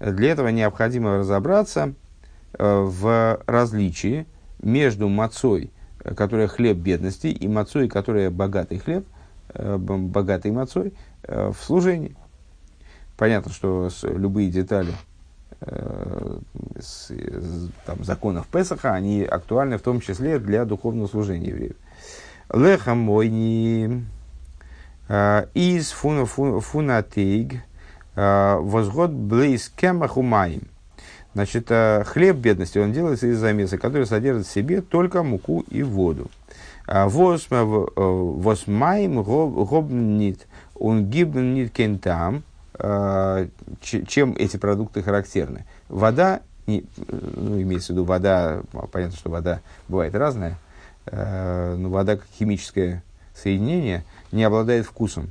[0.00, 1.94] для этого необходимо разобраться
[2.52, 4.26] э, в различии
[4.62, 5.70] между мацой,
[6.16, 9.06] которая хлеб бедности, и мацой, которая богатый хлеб,
[9.54, 12.16] э, б- богатой мацой, э, в служении.
[13.16, 14.92] Понятно, что любые детали
[17.84, 21.74] там, законов Песаха, они актуальны в том числе для духовного служения евреев.
[22.52, 24.06] Леха мойни
[25.08, 27.62] э, из фуна- фу- фунатейг
[28.20, 30.62] возгод блейс кемахумаим.
[31.34, 35.84] Значит, э, хлеб бедности, он делается из замеса, который содержит в себе только муку и
[35.84, 36.28] воду.
[36.88, 42.42] Э, Восмаим гобнит, он гибнит кентам,
[42.78, 43.48] э,
[43.82, 45.66] чем эти продукты характерны.
[45.88, 46.82] Вода, ну,
[47.62, 50.58] имеется в виду вода, понятно, что вода бывает разная,
[51.06, 53.02] э, но вода как химическое
[53.34, 54.02] соединение
[54.32, 55.30] не обладает вкусом,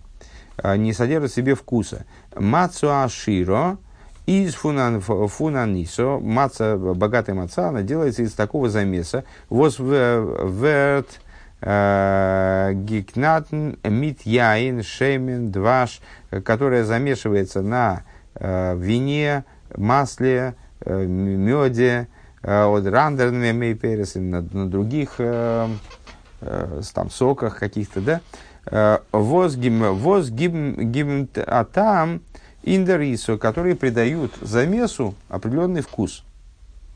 [0.58, 2.06] э, не содержит в себе вкуса.
[2.40, 3.78] Мацуаширо
[4.26, 9.24] из фунан, фунанисо, маца, богатая маца, она делается из такого замеса.
[9.50, 11.22] Вос верт
[11.60, 16.02] гикнатн мит яин шеймен дваш,
[16.44, 18.04] которая замешивается на
[18.36, 19.44] э, вине,
[19.76, 22.08] масле, э, меде,
[22.44, 25.68] э, от рандерными мейперес, на, на других э,
[26.42, 28.22] э, там, соках каких-то, да,
[28.70, 32.22] Э, возгим, возгим, гим, а там
[32.76, 36.24] индерисо, которые придают замесу определенный вкус.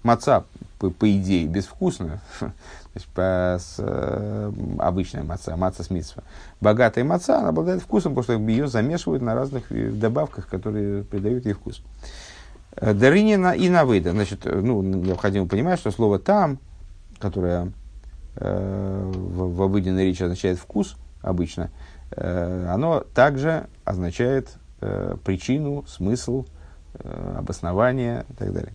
[0.04, 0.46] Маца,
[0.80, 2.22] по, по идее, безвкусная,
[3.14, 6.24] по, с, э, обычная маца, маца с митсва.
[6.60, 11.46] Богатая маца, она обладает вкусом, потому что ее замешивают на разных э, добавках, которые придают
[11.46, 11.84] ей вкус.
[12.76, 14.12] Дарынина и навыда.
[14.12, 16.58] Значит, ну, необходимо понимать, что слово там,
[17.20, 17.72] которое
[18.36, 21.70] э, в, в обыденной речи означает вкус обычно,
[22.12, 24.50] э, оно также означает
[24.82, 26.46] э, причину, смысл,
[26.96, 28.74] э, обоснование и так далее.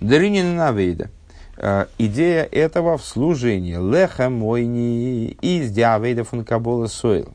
[0.00, 1.10] Дарынина навейда.
[1.56, 3.76] Э, идея этого в служении.
[3.76, 7.34] Леха мойни из диавейда функабола сойл.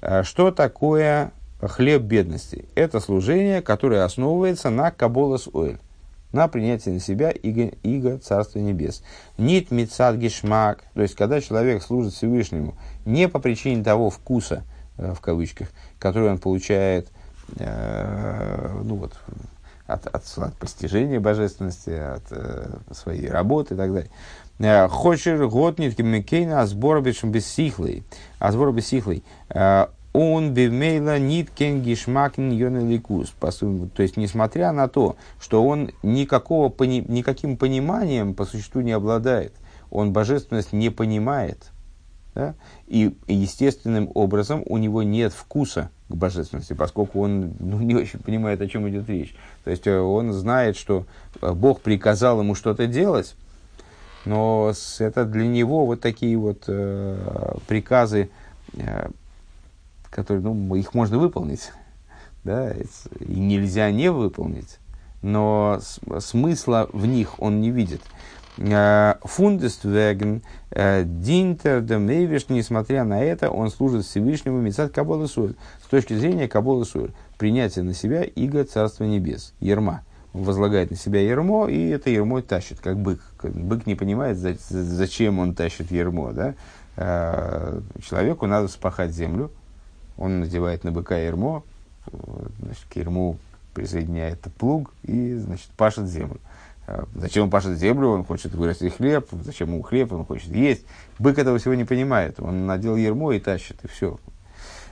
[0.00, 2.66] Э, что такое хлеб бедности?
[2.74, 5.78] Это служение, которое основывается на каболас ойл
[6.32, 9.02] на принятие на себя иго, иго Царства Небес.
[9.38, 14.64] Нит мицад гешмак, то есть, когда человек служит Всевышнему не по причине того вкуса,
[14.98, 15.68] э, в кавычках,
[15.98, 17.08] который он получает
[17.56, 19.14] э, ну вот,
[19.86, 24.10] от, от, от постижения божественности, от э, своей работы и так далее.
[24.58, 28.04] Э, Хочер год нитки мекейна азбора бессихлый.
[28.38, 29.24] Азбора бессихлый.
[29.48, 33.34] Э, он бивмейла нит кенгишмакин йонеликус.
[33.40, 39.52] То есть, несмотря на то, что он никакого, никаким пониманием по существу не обладает,
[39.90, 41.70] он божественность не понимает,
[42.34, 42.54] да?
[42.86, 48.60] и естественным образом у него нет вкуса к божественности, поскольку он ну, не очень понимает,
[48.60, 49.34] о чем идет речь.
[49.64, 51.06] То есть э, он знает, что
[51.40, 53.34] э, Бог приказал ему что-то делать,
[54.24, 58.30] но это для него вот такие вот э, приказы,
[58.74, 59.08] э,
[60.10, 61.72] которые, ну, их можно выполнить,
[62.44, 62.86] да, и
[63.20, 64.78] нельзя не выполнить,
[65.22, 65.80] но
[66.20, 68.00] смысла в них он не видит.
[68.58, 75.54] Э, Фундествеген э, Динтер Демейвиш, несмотря на это, он служит Всевышнему Мецат Кабола Суэль.
[75.82, 80.02] С точки зрения Кабола Суэль, принятие на себя иго Царства Небес, ерма.
[80.34, 83.20] Он возлагает на себя ермо, и это ермо тащит, как бык.
[83.42, 86.32] Бык не понимает, зачем он тащит ермо.
[86.32, 86.54] Да?
[86.96, 89.52] Э, человеку надо спахать землю,
[90.16, 91.62] он надевает на быка ермо,
[92.60, 93.38] значит, к ерму
[93.72, 96.40] присоединяет плуг и значит, пашет землю.
[96.88, 100.86] А, зачем он пашет землю, он хочет вырастить хлеб, зачем ему хлеб, он хочет есть.
[101.18, 104.18] Бык этого всего не понимает, он надел ермо и тащит, и все.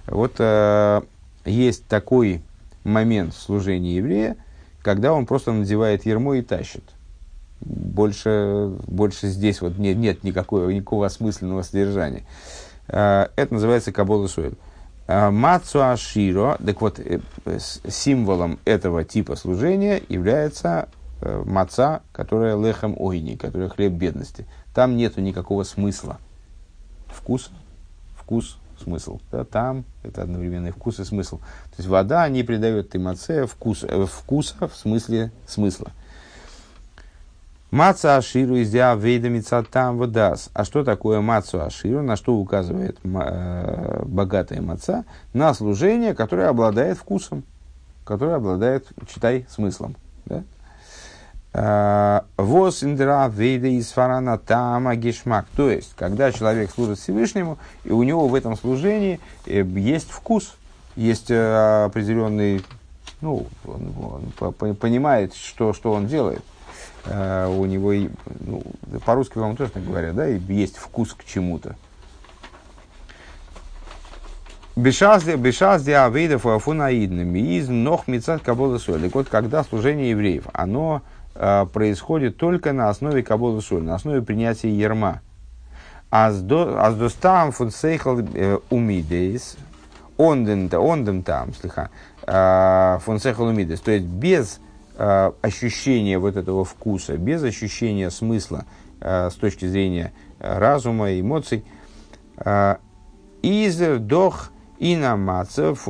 [0.07, 1.01] Вот э,
[1.47, 2.43] есть такой
[2.85, 4.37] момент в служении еврея,
[4.83, 6.85] когда он просто надевает ермо и тащит.
[7.61, 12.25] Больше, больше здесь вот нет, нет никакого, никакого осмысленного содержания.
[12.89, 14.57] Э, это называется Кабола Суэль.
[15.07, 17.21] Э, Мацу Аширо, так вот, э,
[17.89, 20.89] символом этого типа служения является
[21.45, 24.47] маца, которая лехом ойни, которая хлеб бедности.
[24.75, 26.19] Там нету никакого смысла.
[27.09, 27.51] Вкус,
[28.17, 29.21] вкус, смысл.
[29.31, 31.39] Да, там это одновременный вкус и смысл.
[31.39, 35.91] То есть вода не придает ты маце вкус, э, вкуса в смысле смысла.
[37.71, 40.51] Маца Аширу из вейда там водас.
[40.55, 42.01] А что такое Мацу Аширу?
[42.01, 45.05] На что указывает э, богатая маца?
[45.35, 47.43] На служение, которое обладает вкусом,
[48.05, 49.97] которое обладает, читай, смыслом.
[50.27, 50.45] Да?
[51.59, 55.47] Э, Вос индра вейда из фарана тама гешмак.
[55.57, 60.55] То есть, когда человек служит Всевышнему, и у него в этом служении э, есть вкус,
[60.97, 62.63] есть э, определенный,
[63.23, 66.43] ну, он, он понимает, что, что он делает.
[67.07, 67.93] У него,
[68.41, 68.63] ну,
[69.05, 71.77] по-русски вам тоже так говорят, да, есть вкус к чему-то.
[74.75, 79.09] Бешаз диавейдов афунаидными из нох мецат кабола соли.
[79.15, 81.16] Вот когда служение евреев, оно Э,
[81.73, 85.21] происходит только на основе кабола соль, на основе принятия ерма.
[86.11, 89.57] Аздостам фунсейхал э, умидейс,
[90.17, 91.91] ондем там, слегка,
[92.27, 94.61] э, фунсейхал умидейс, то есть без
[94.99, 98.65] ощущения вот этого вкуса, без ощущения смысла
[98.99, 101.67] с точки зрения разума, эмоций,
[103.43, 105.87] изер дох инамацев,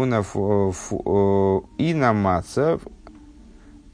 [1.78, 2.80] инамацев,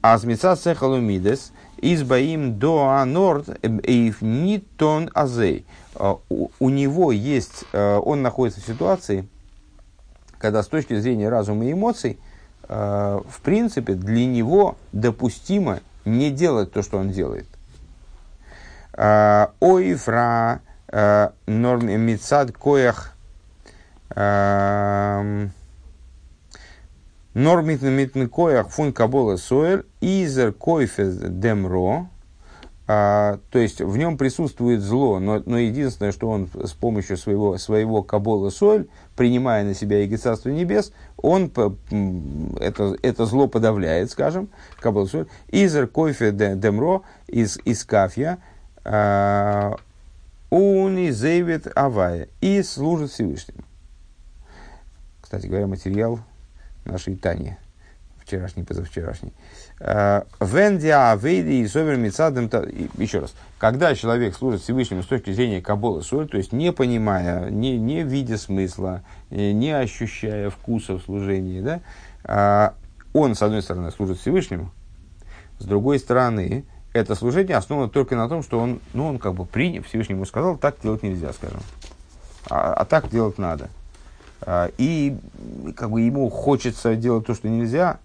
[0.02, 5.64] Азмица цехалумидес избаим до анорд нитон азей.
[5.94, 6.18] А,
[6.58, 9.28] у него есть, а, он находится в ситуации,
[10.38, 12.18] когда с точки зрения разума и эмоций,
[12.64, 17.46] а, в принципе, для него допустимо не делать то, что он делает.
[19.60, 20.60] Ойфра
[21.46, 23.14] норм мицад коях
[27.34, 32.08] Нормит митн коях фун кабола соэль изер койфез демро.
[32.86, 37.56] А, то есть в нем присутствует зло, но, но единственное, что он с помощью своего,
[37.56, 40.16] своего кабола соль, принимая на себя иго
[40.50, 41.50] небес, он
[42.60, 45.26] это, это зло подавляет, скажем, кабола соль.
[45.48, 48.38] Изер койфе демро из, из кафья,
[48.84, 49.76] а,
[50.50, 53.62] уни зейвит авая, и служит Всевышнему.
[55.22, 56.18] Кстати говоря, материал
[56.84, 57.56] нашей Тани
[58.24, 59.32] вчерашний, позавчерашний.
[59.80, 62.50] Э, Вендиа, Вейди и Совер Мицадем.
[62.96, 63.34] Еще раз.
[63.58, 68.02] Когда человек служит Всевышнему с точки зрения Кабола Соль, то есть не понимая, не, не
[68.02, 71.80] видя смысла, э, не ощущая вкуса в служении, да,
[72.24, 72.74] а
[73.12, 74.70] он, с одной стороны, служит Всевышнему,
[75.58, 79.44] с другой стороны, это служение основано только на том, что он, ну, он как бы
[79.44, 81.60] принял, Всевышнему сказал, так делать нельзя, скажем.
[82.48, 83.68] А, а так делать надо.
[84.44, 85.16] А, и
[85.76, 87.98] как бы ему хочется делать то, что нельзя,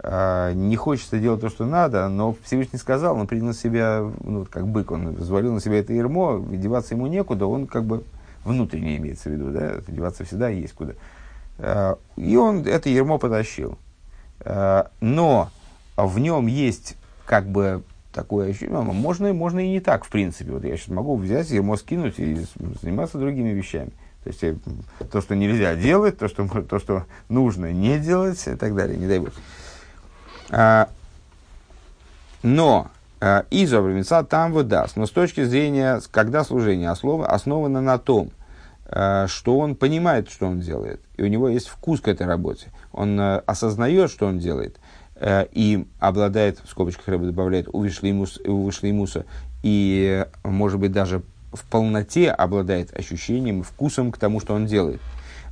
[0.00, 4.46] а, не хочется делать то, что надо, но Всевышний сказал, он принял на себя, ну,
[4.50, 8.04] как бык, он взвалил на себя это ермо, деваться ему некуда, он как бы
[8.44, 10.92] внутренне имеется в виду, да, деваться всегда есть куда.
[11.58, 13.78] А, и он это ермо потащил.
[15.00, 15.50] Но
[15.96, 17.82] в нем есть как бы
[18.12, 20.52] такое ощущение, можно, можно и не так, в принципе.
[20.52, 22.46] Вот я сейчас могу взять ермо скинуть и
[22.80, 23.90] заниматься другими вещами.
[24.28, 24.56] То есть э,
[25.10, 29.06] то, что нельзя делать, то, что, то, что нужно не делать и так далее, не
[29.06, 29.30] дай бог.
[30.50, 30.90] А,
[32.42, 34.96] но а, из Абрамица там выдаст.
[34.96, 38.30] Но с точки зрения, когда служение основано на том,
[38.84, 42.70] а, что он понимает, что он делает, и у него есть вкус к этой работе,
[42.92, 44.78] он осознает, что он делает,
[45.24, 49.24] и обладает, в скобочках Рэба добавляет, у Вишлеймуса,
[49.62, 51.22] и, может быть, даже
[51.52, 55.00] в полноте обладает ощущением, вкусом к тому, что он делает.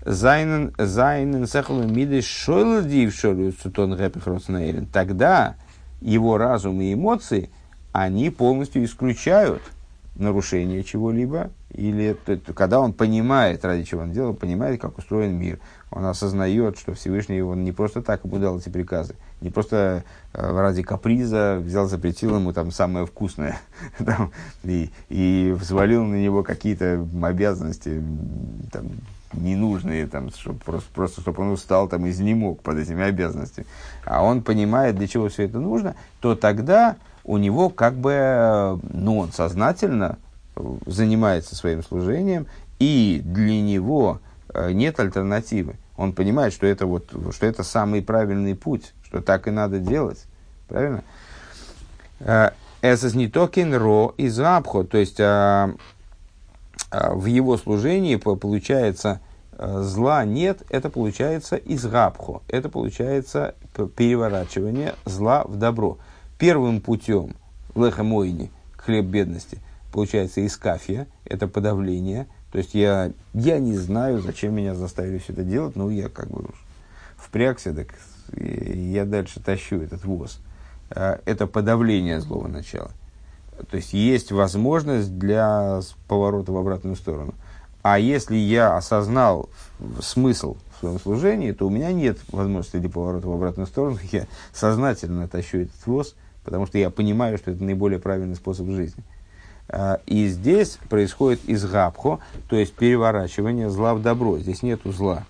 [0.04, 3.12] Зайнен, зайнен, сахалу миды шойлдив
[4.92, 5.56] Тогда
[6.00, 7.50] его разум и эмоции,
[7.92, 9.62] они полностью исключают
[10.14, 12.16] нарушение чего-либо, или
[12.54, 15.58] когда он понимает, ради чего он делал, понимает, как устроен мир,
[15.90, 20.58] он осознает, что Всевышний он не просто так ему дал эти приказы, не просто э,
[20.58, 23.60] ради каприза взял, запретил ему там самое вкусное
[24.04, 24.32] там,
[24.64, 28.02] и, и взвалил на него какие-то обязанности
[28.72, 28.88] там,
[29.32, 33.66] ненужные, там, чтобы, просто, просто чтобы он устал там, изнемог под этими обязанностями,
[34.04, 39.18] а он понимает, для чего все это нужно, то тогда у него как бы, ну,
[39.18, 40.18] он сознательно
[40.86, 42.46] занимается своим служением,
[42.78, 44.25] и для него э,
[44.72, 45.76] нет альтернативы.
[45.96, 50.24] Он понимает, что это, вот, что это самый правильный путь, что так и надо делать.
[50.68, 51.02] Правильно?
[52.18, 55.74] Это не токен ро из абхо, то есть а,
[56.90, 59.20] в его служении получается
[59.58, 63.54] зла нет, это получается из габхо, это получается
[63.96, 65.98] переворачивание зла в добро.
[66.38, 67.34] Первым путем
[67.74, 69.58] лехамойни, хлеб бедности,
[69.92, 72.26] получается из кафия, это подавление.
[72.52, 76.28] То есть я, я не знаю, зачем меня заставили все это делать, но я как
[76.30, 76.44] бы
[77.16, 77.88] впрягся, так
[78.32, 80.40] я дальше тащу этот воз.
[80.90, 82.90] А, это подавление злого начала.
[83.70, 87.34] То есть есть возможность для поворота в обратную сторону.
[87.82, 89.48] А если я осознал
[90.00, 93.98] смысл в своем служении, то у меня нет возможности для поворота в обратную сторону.
[94.12, 99.02] Я сознательно тащу этот воз, потому что я понимаю, что это наиболее правильный способ жизни.
[100.06, 104.38] И здесь происходит изгабхо, то есть переворачивание зла в добро.
[104.38, 105.24] Здесь нету зла.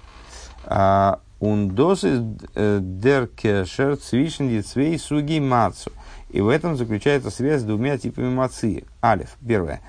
[0.65, 1.21] А,
[3.37, 5.93] Kesher zwischen die zwei Суги Мацу.
[6.31, 8.85] И в этом заключается связь с двумя типами мацы.
[9.03, 9.81] Алиф, первое.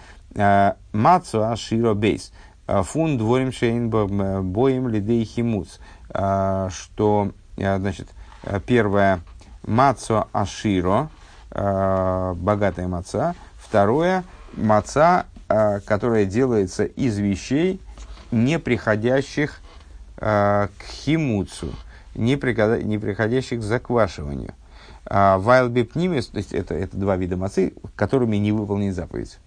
[0.91, 2.31] Мацу аширо бейс.
[2.67, 5.79] Фун дворим шейн боем лидей химуц.
[6.09, 8.09] Что, значит,
[8.65, 9.21] первое.
[9.65, 11.09] Мацу аширо.
[11.49, 13.35] Богатая маца.
[13.57, 14.23] Второе.
[14.57, 15.25] Маца,
[15.85, 17.79] которая делается из вещей,
[18.31, 19.61] не приходящих
[20.19, 21.75] Э, к химуцу,
[22.15, 24.55] не, приходящих к заквашиванию.
[25.05, 29.37] А вайлби пнимис, то есть это, это два вида мацы, которыми не выполнен заповедь.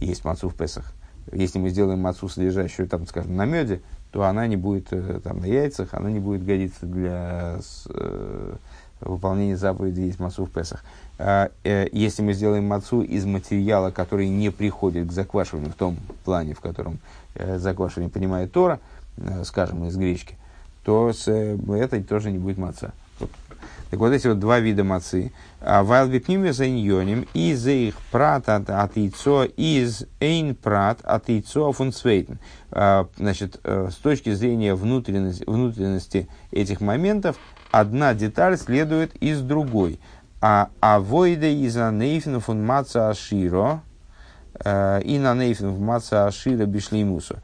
[0.00, 0.92] Есть мацу в Песах.
[1.32, 3.80] Если мы сделаем мацу, содержащую, там, скажем, на меде,
[4.10, 7.58] то она не будет, э, там, на яйцах, она не будет годиться для
[9.00, 10.84] выполнения заповеди есть мацу в Песах.
[11.18, 15.96] А, э, если мы сделаем мацу из материала, который не приходит к заквашиванию, в том
[16.24, 16.98] плане, в котором
[17.34, 18.80] э, заквашивание понимает Тора,
[19.16, 20.36] Э, скажем, из гречки,
[20.82, 22.92] то с, э, это тоже не будет маца.
[23.90, 25.30] Так вот эти вот два вида мацы.
[25.60, 31.28] А Вайл бипниме за иньоним, из их прат от, от яйцо, из эйн прат от
[31.28, 32.38] яйцо фунцвейтен.
[32.72, 37.36] А, значит, с точки зрения внутренности, внутренности этих моментов,
[37.80, 40.00] одна деталь следует из другой.
[40.40, 43.82] А авойда из анейфен фун маца аширо,
[44.64, 47.38] и на нейфен в маца аширо бишлеймусу.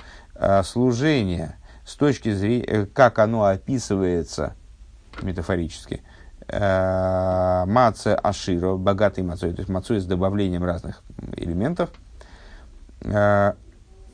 [0.62, 1.56] Служение–
[1.90, 4.54] с точки зрения, э, как оно описывается
[5.22, 6.02] метафорически,
[6.46, 11.02] э, маце аширо, богатый мацой, то есть мацой с добавлением разных
[11.36, 11.90] элементов,
[13.00, 13.54] э,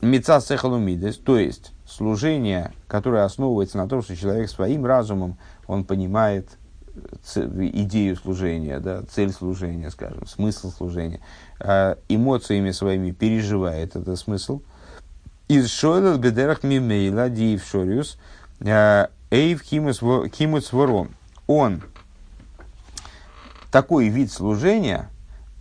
[0.01, 5.37] мица сехалумидес, то есть служение, которое основывается на том, что человек своим разумом,
[5.67, 6.57] он понимает,
[7.35, 11.19] идею служения, да, цель служения, скажем, смысл служения,
[11.59, 14.61] э, эмоциями своими переживает этот смысл.
[15.47, 18.17] Из шойлел бедерах мимейла диев шориус
[18.59, 21.11] э, эйв химус вором.
[21.45, 21.81] Он,
[23.71, 25.09] такой вид служения,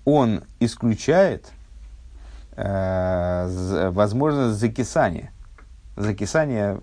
[0.04, 1.52] он исключает
[2.52, 5.32] э, возможность закисания.
[5.96, 6.78] Закисание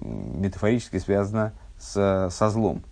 [0.00, 2.82] метафорически связано с, со злом.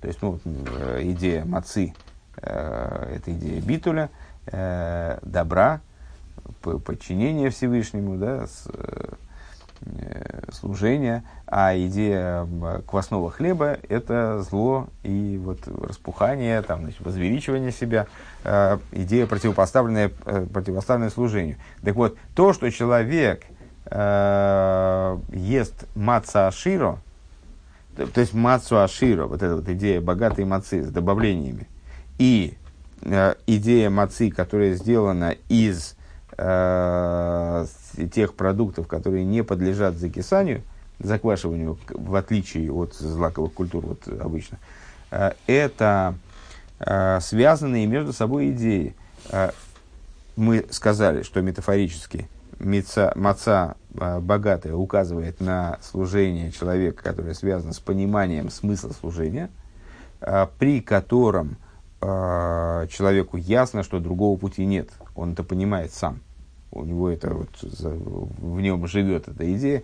[0.00, 1.94] То есть, ну, э, идея мацы
[2.36, 4.10] э, это идея битуля,
[4.46, 5.80] э, добра,
[6.62, 9.14] подчинения Всевышнему, да, с, э,
[10.52, 12.46] служения, а идея
[12.86, 18.06] квасного хлеба– это зло и вот распухание, там, значит, возвеличивание себя,
[18.44, 21.56] э, идея противопоставленная, э, противопоставленная служению.
[21.82, 23.44] Так вот, то, что человек
[23.86, 26.98] э, ест маца аширо,
[27.96, 31.68] то есть мацу аширо, вот эта вот идея богатой мацы с добавлениями,
[32.18, 32.54] и
[33.02, 35.96] э, идея мацы, которая сделана из
[36.36, 37.66] э,
[38.12, 40.62] тех продуктов, которые не подлежат закисанию,
[40.98, 44.58] заквашиванию, в отличие от злаковых культур вот, обычно,
[45.10, 46.14] э, это
[46.78, 48.94] э, связанные между собой идеи.
[49.30, 49.50] Э,
[50.36, 52.28] мы сказали, что метафорически
[52.60, 59.50] маца, маца а, богатая указывает на служение человека, которое связано с пониманием смысла служения,
[60.20, 61.56] а, при котором
[62.00, 64.90] а, человеку ясно, что другого пути нет.
[65.14, 66.20] Он это понимает сам.
[66.72, 69.82] У него это вот, в нем живет эта идея.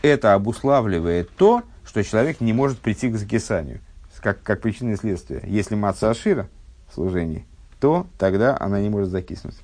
[0.00, 3.80] Это обуславливает то, что человек не может прийти к закисанию,
[4.20, 5.42] как, как причина и следствие.
[5.44, 6.48] Если маца ашира
[6.88, 7.44] в служении,
[7.80, 9.56] то тогда она не может закиснуть.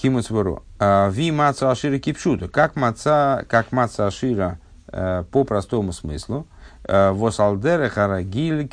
[0.00, 0.62] Химус вору.
[0.78, 2.48] А, ви маца ашира кипшута.
[2.48, 6.46] Как маца, как маца ашира э, по простому смыслу.
[6.84, 8.66] Э, Восалдере харагиль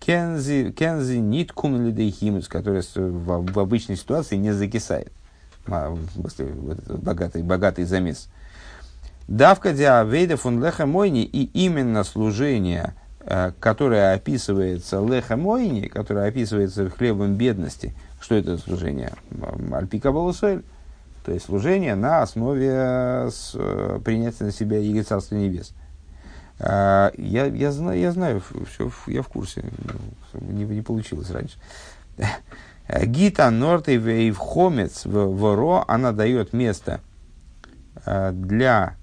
[0.00, 5.12] кензи, кензи ниткум лидей химус, который в, в обычной ситуации не закисает.
[5.68, 8.28] Богатый, богатый замес.
[9.28, 16.90] Давка диавейда фун леха мойни и именно служение, э, которое описывается леха мойни, которое описывается
[16.90, 19.12] хлебом бедности, что это служение?
[19.72, 20.62] Альпика Балусуэль.
[21.24, 25.72] То есть служение на основе э, с, э, принятия на себя Иго Царства Небес.
[26.58, 29.64] А, я, я, знаю, я знаю, все, я в курсе,
[30.34, 31.58] не, не получилось раньше.
[33.04, 37.00] Гита Норты в Хомец в Воро, она дает место
[38.04, 38.96] э, для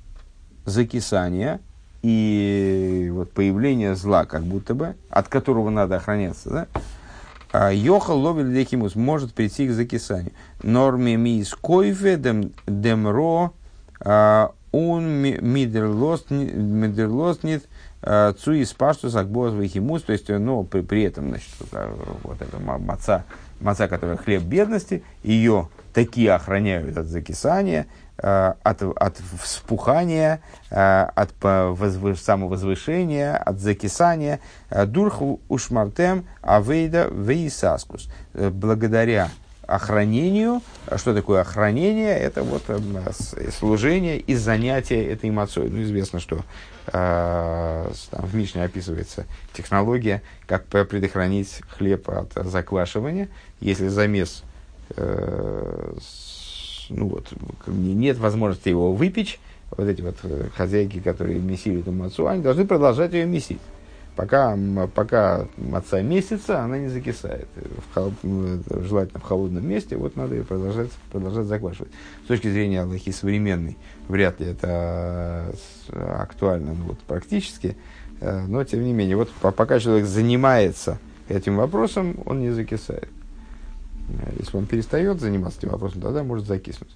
[0.66, 1.60] закисания
[2.02, 6.68] и вот появления зла, как будто бы, от которого надо охраняться, да?
[7.52, 10.34] А Йохал ловит лехимус может прийти к закисанию.
[10.62, 13.54] Норме мис койфе дем, демро
[14.00, 16.54] а, он мидерлостнит
[18.02, 20.04] а, цуис паштус акбоз вехимус.
[20.04, 21.50] То есть, ну, при, при этом, значит,
[22.24, 23.26] вот эта маца,
[23.60, 27.88] маца, которая хлеб бедности, ее такие охраняют от закисания,
[28.22, 34.40] от, от вспухания, э, от возвыш, самовозвышения, от закисания.
[34.70, 38.10] Э, Дурху ушмартем авейда вейсаскус.
[38.34, 39.30] Благодаря
[39.70, 40.62] охранению.
[40.96, 42.18] Что такое охранение?
[42.18, 42.64] Это вот
[43.58, 45.70] служение и занятие этой эмоцией.
[45.70, 46.44] Ну, известно, что
[46.88, 53.30] э, там в Мишне описывается технология, как предохранить хлеб от заквашивания.
[53.60, 54.44] Если замес
[54.96, 55.94] э,
[56.90, 57.28] ну вот,
[57.68, 59.40] нет возможности его выпечь,
[59.72, 63.60] вот эти вот э, хозяйки, которые месили эту мацу, они должны продолжать ее месить.
[64.16, 64.58] Пока,
[64.96, 67.48] пока маца месяца, она не закисает.
[67.94, 71.92] В, желательно в холодном месте, вот надо ее продолжать, продолжать заквашивать.
[72.26, 73.78] С точки зрения Аллахи современной,
[74.10, 75.56] вряд ли это
[75.88, 77.78] э, актуально ну, вот, практически.
[78.20, 80.98] Э, но, тем не менее, вот пока человек занимается
[81.30, 83.08] этим вопросом, он не закисает.
[84.38, 86.92] Если он перестает заниматься этим вопросом, тогда может закиснуть.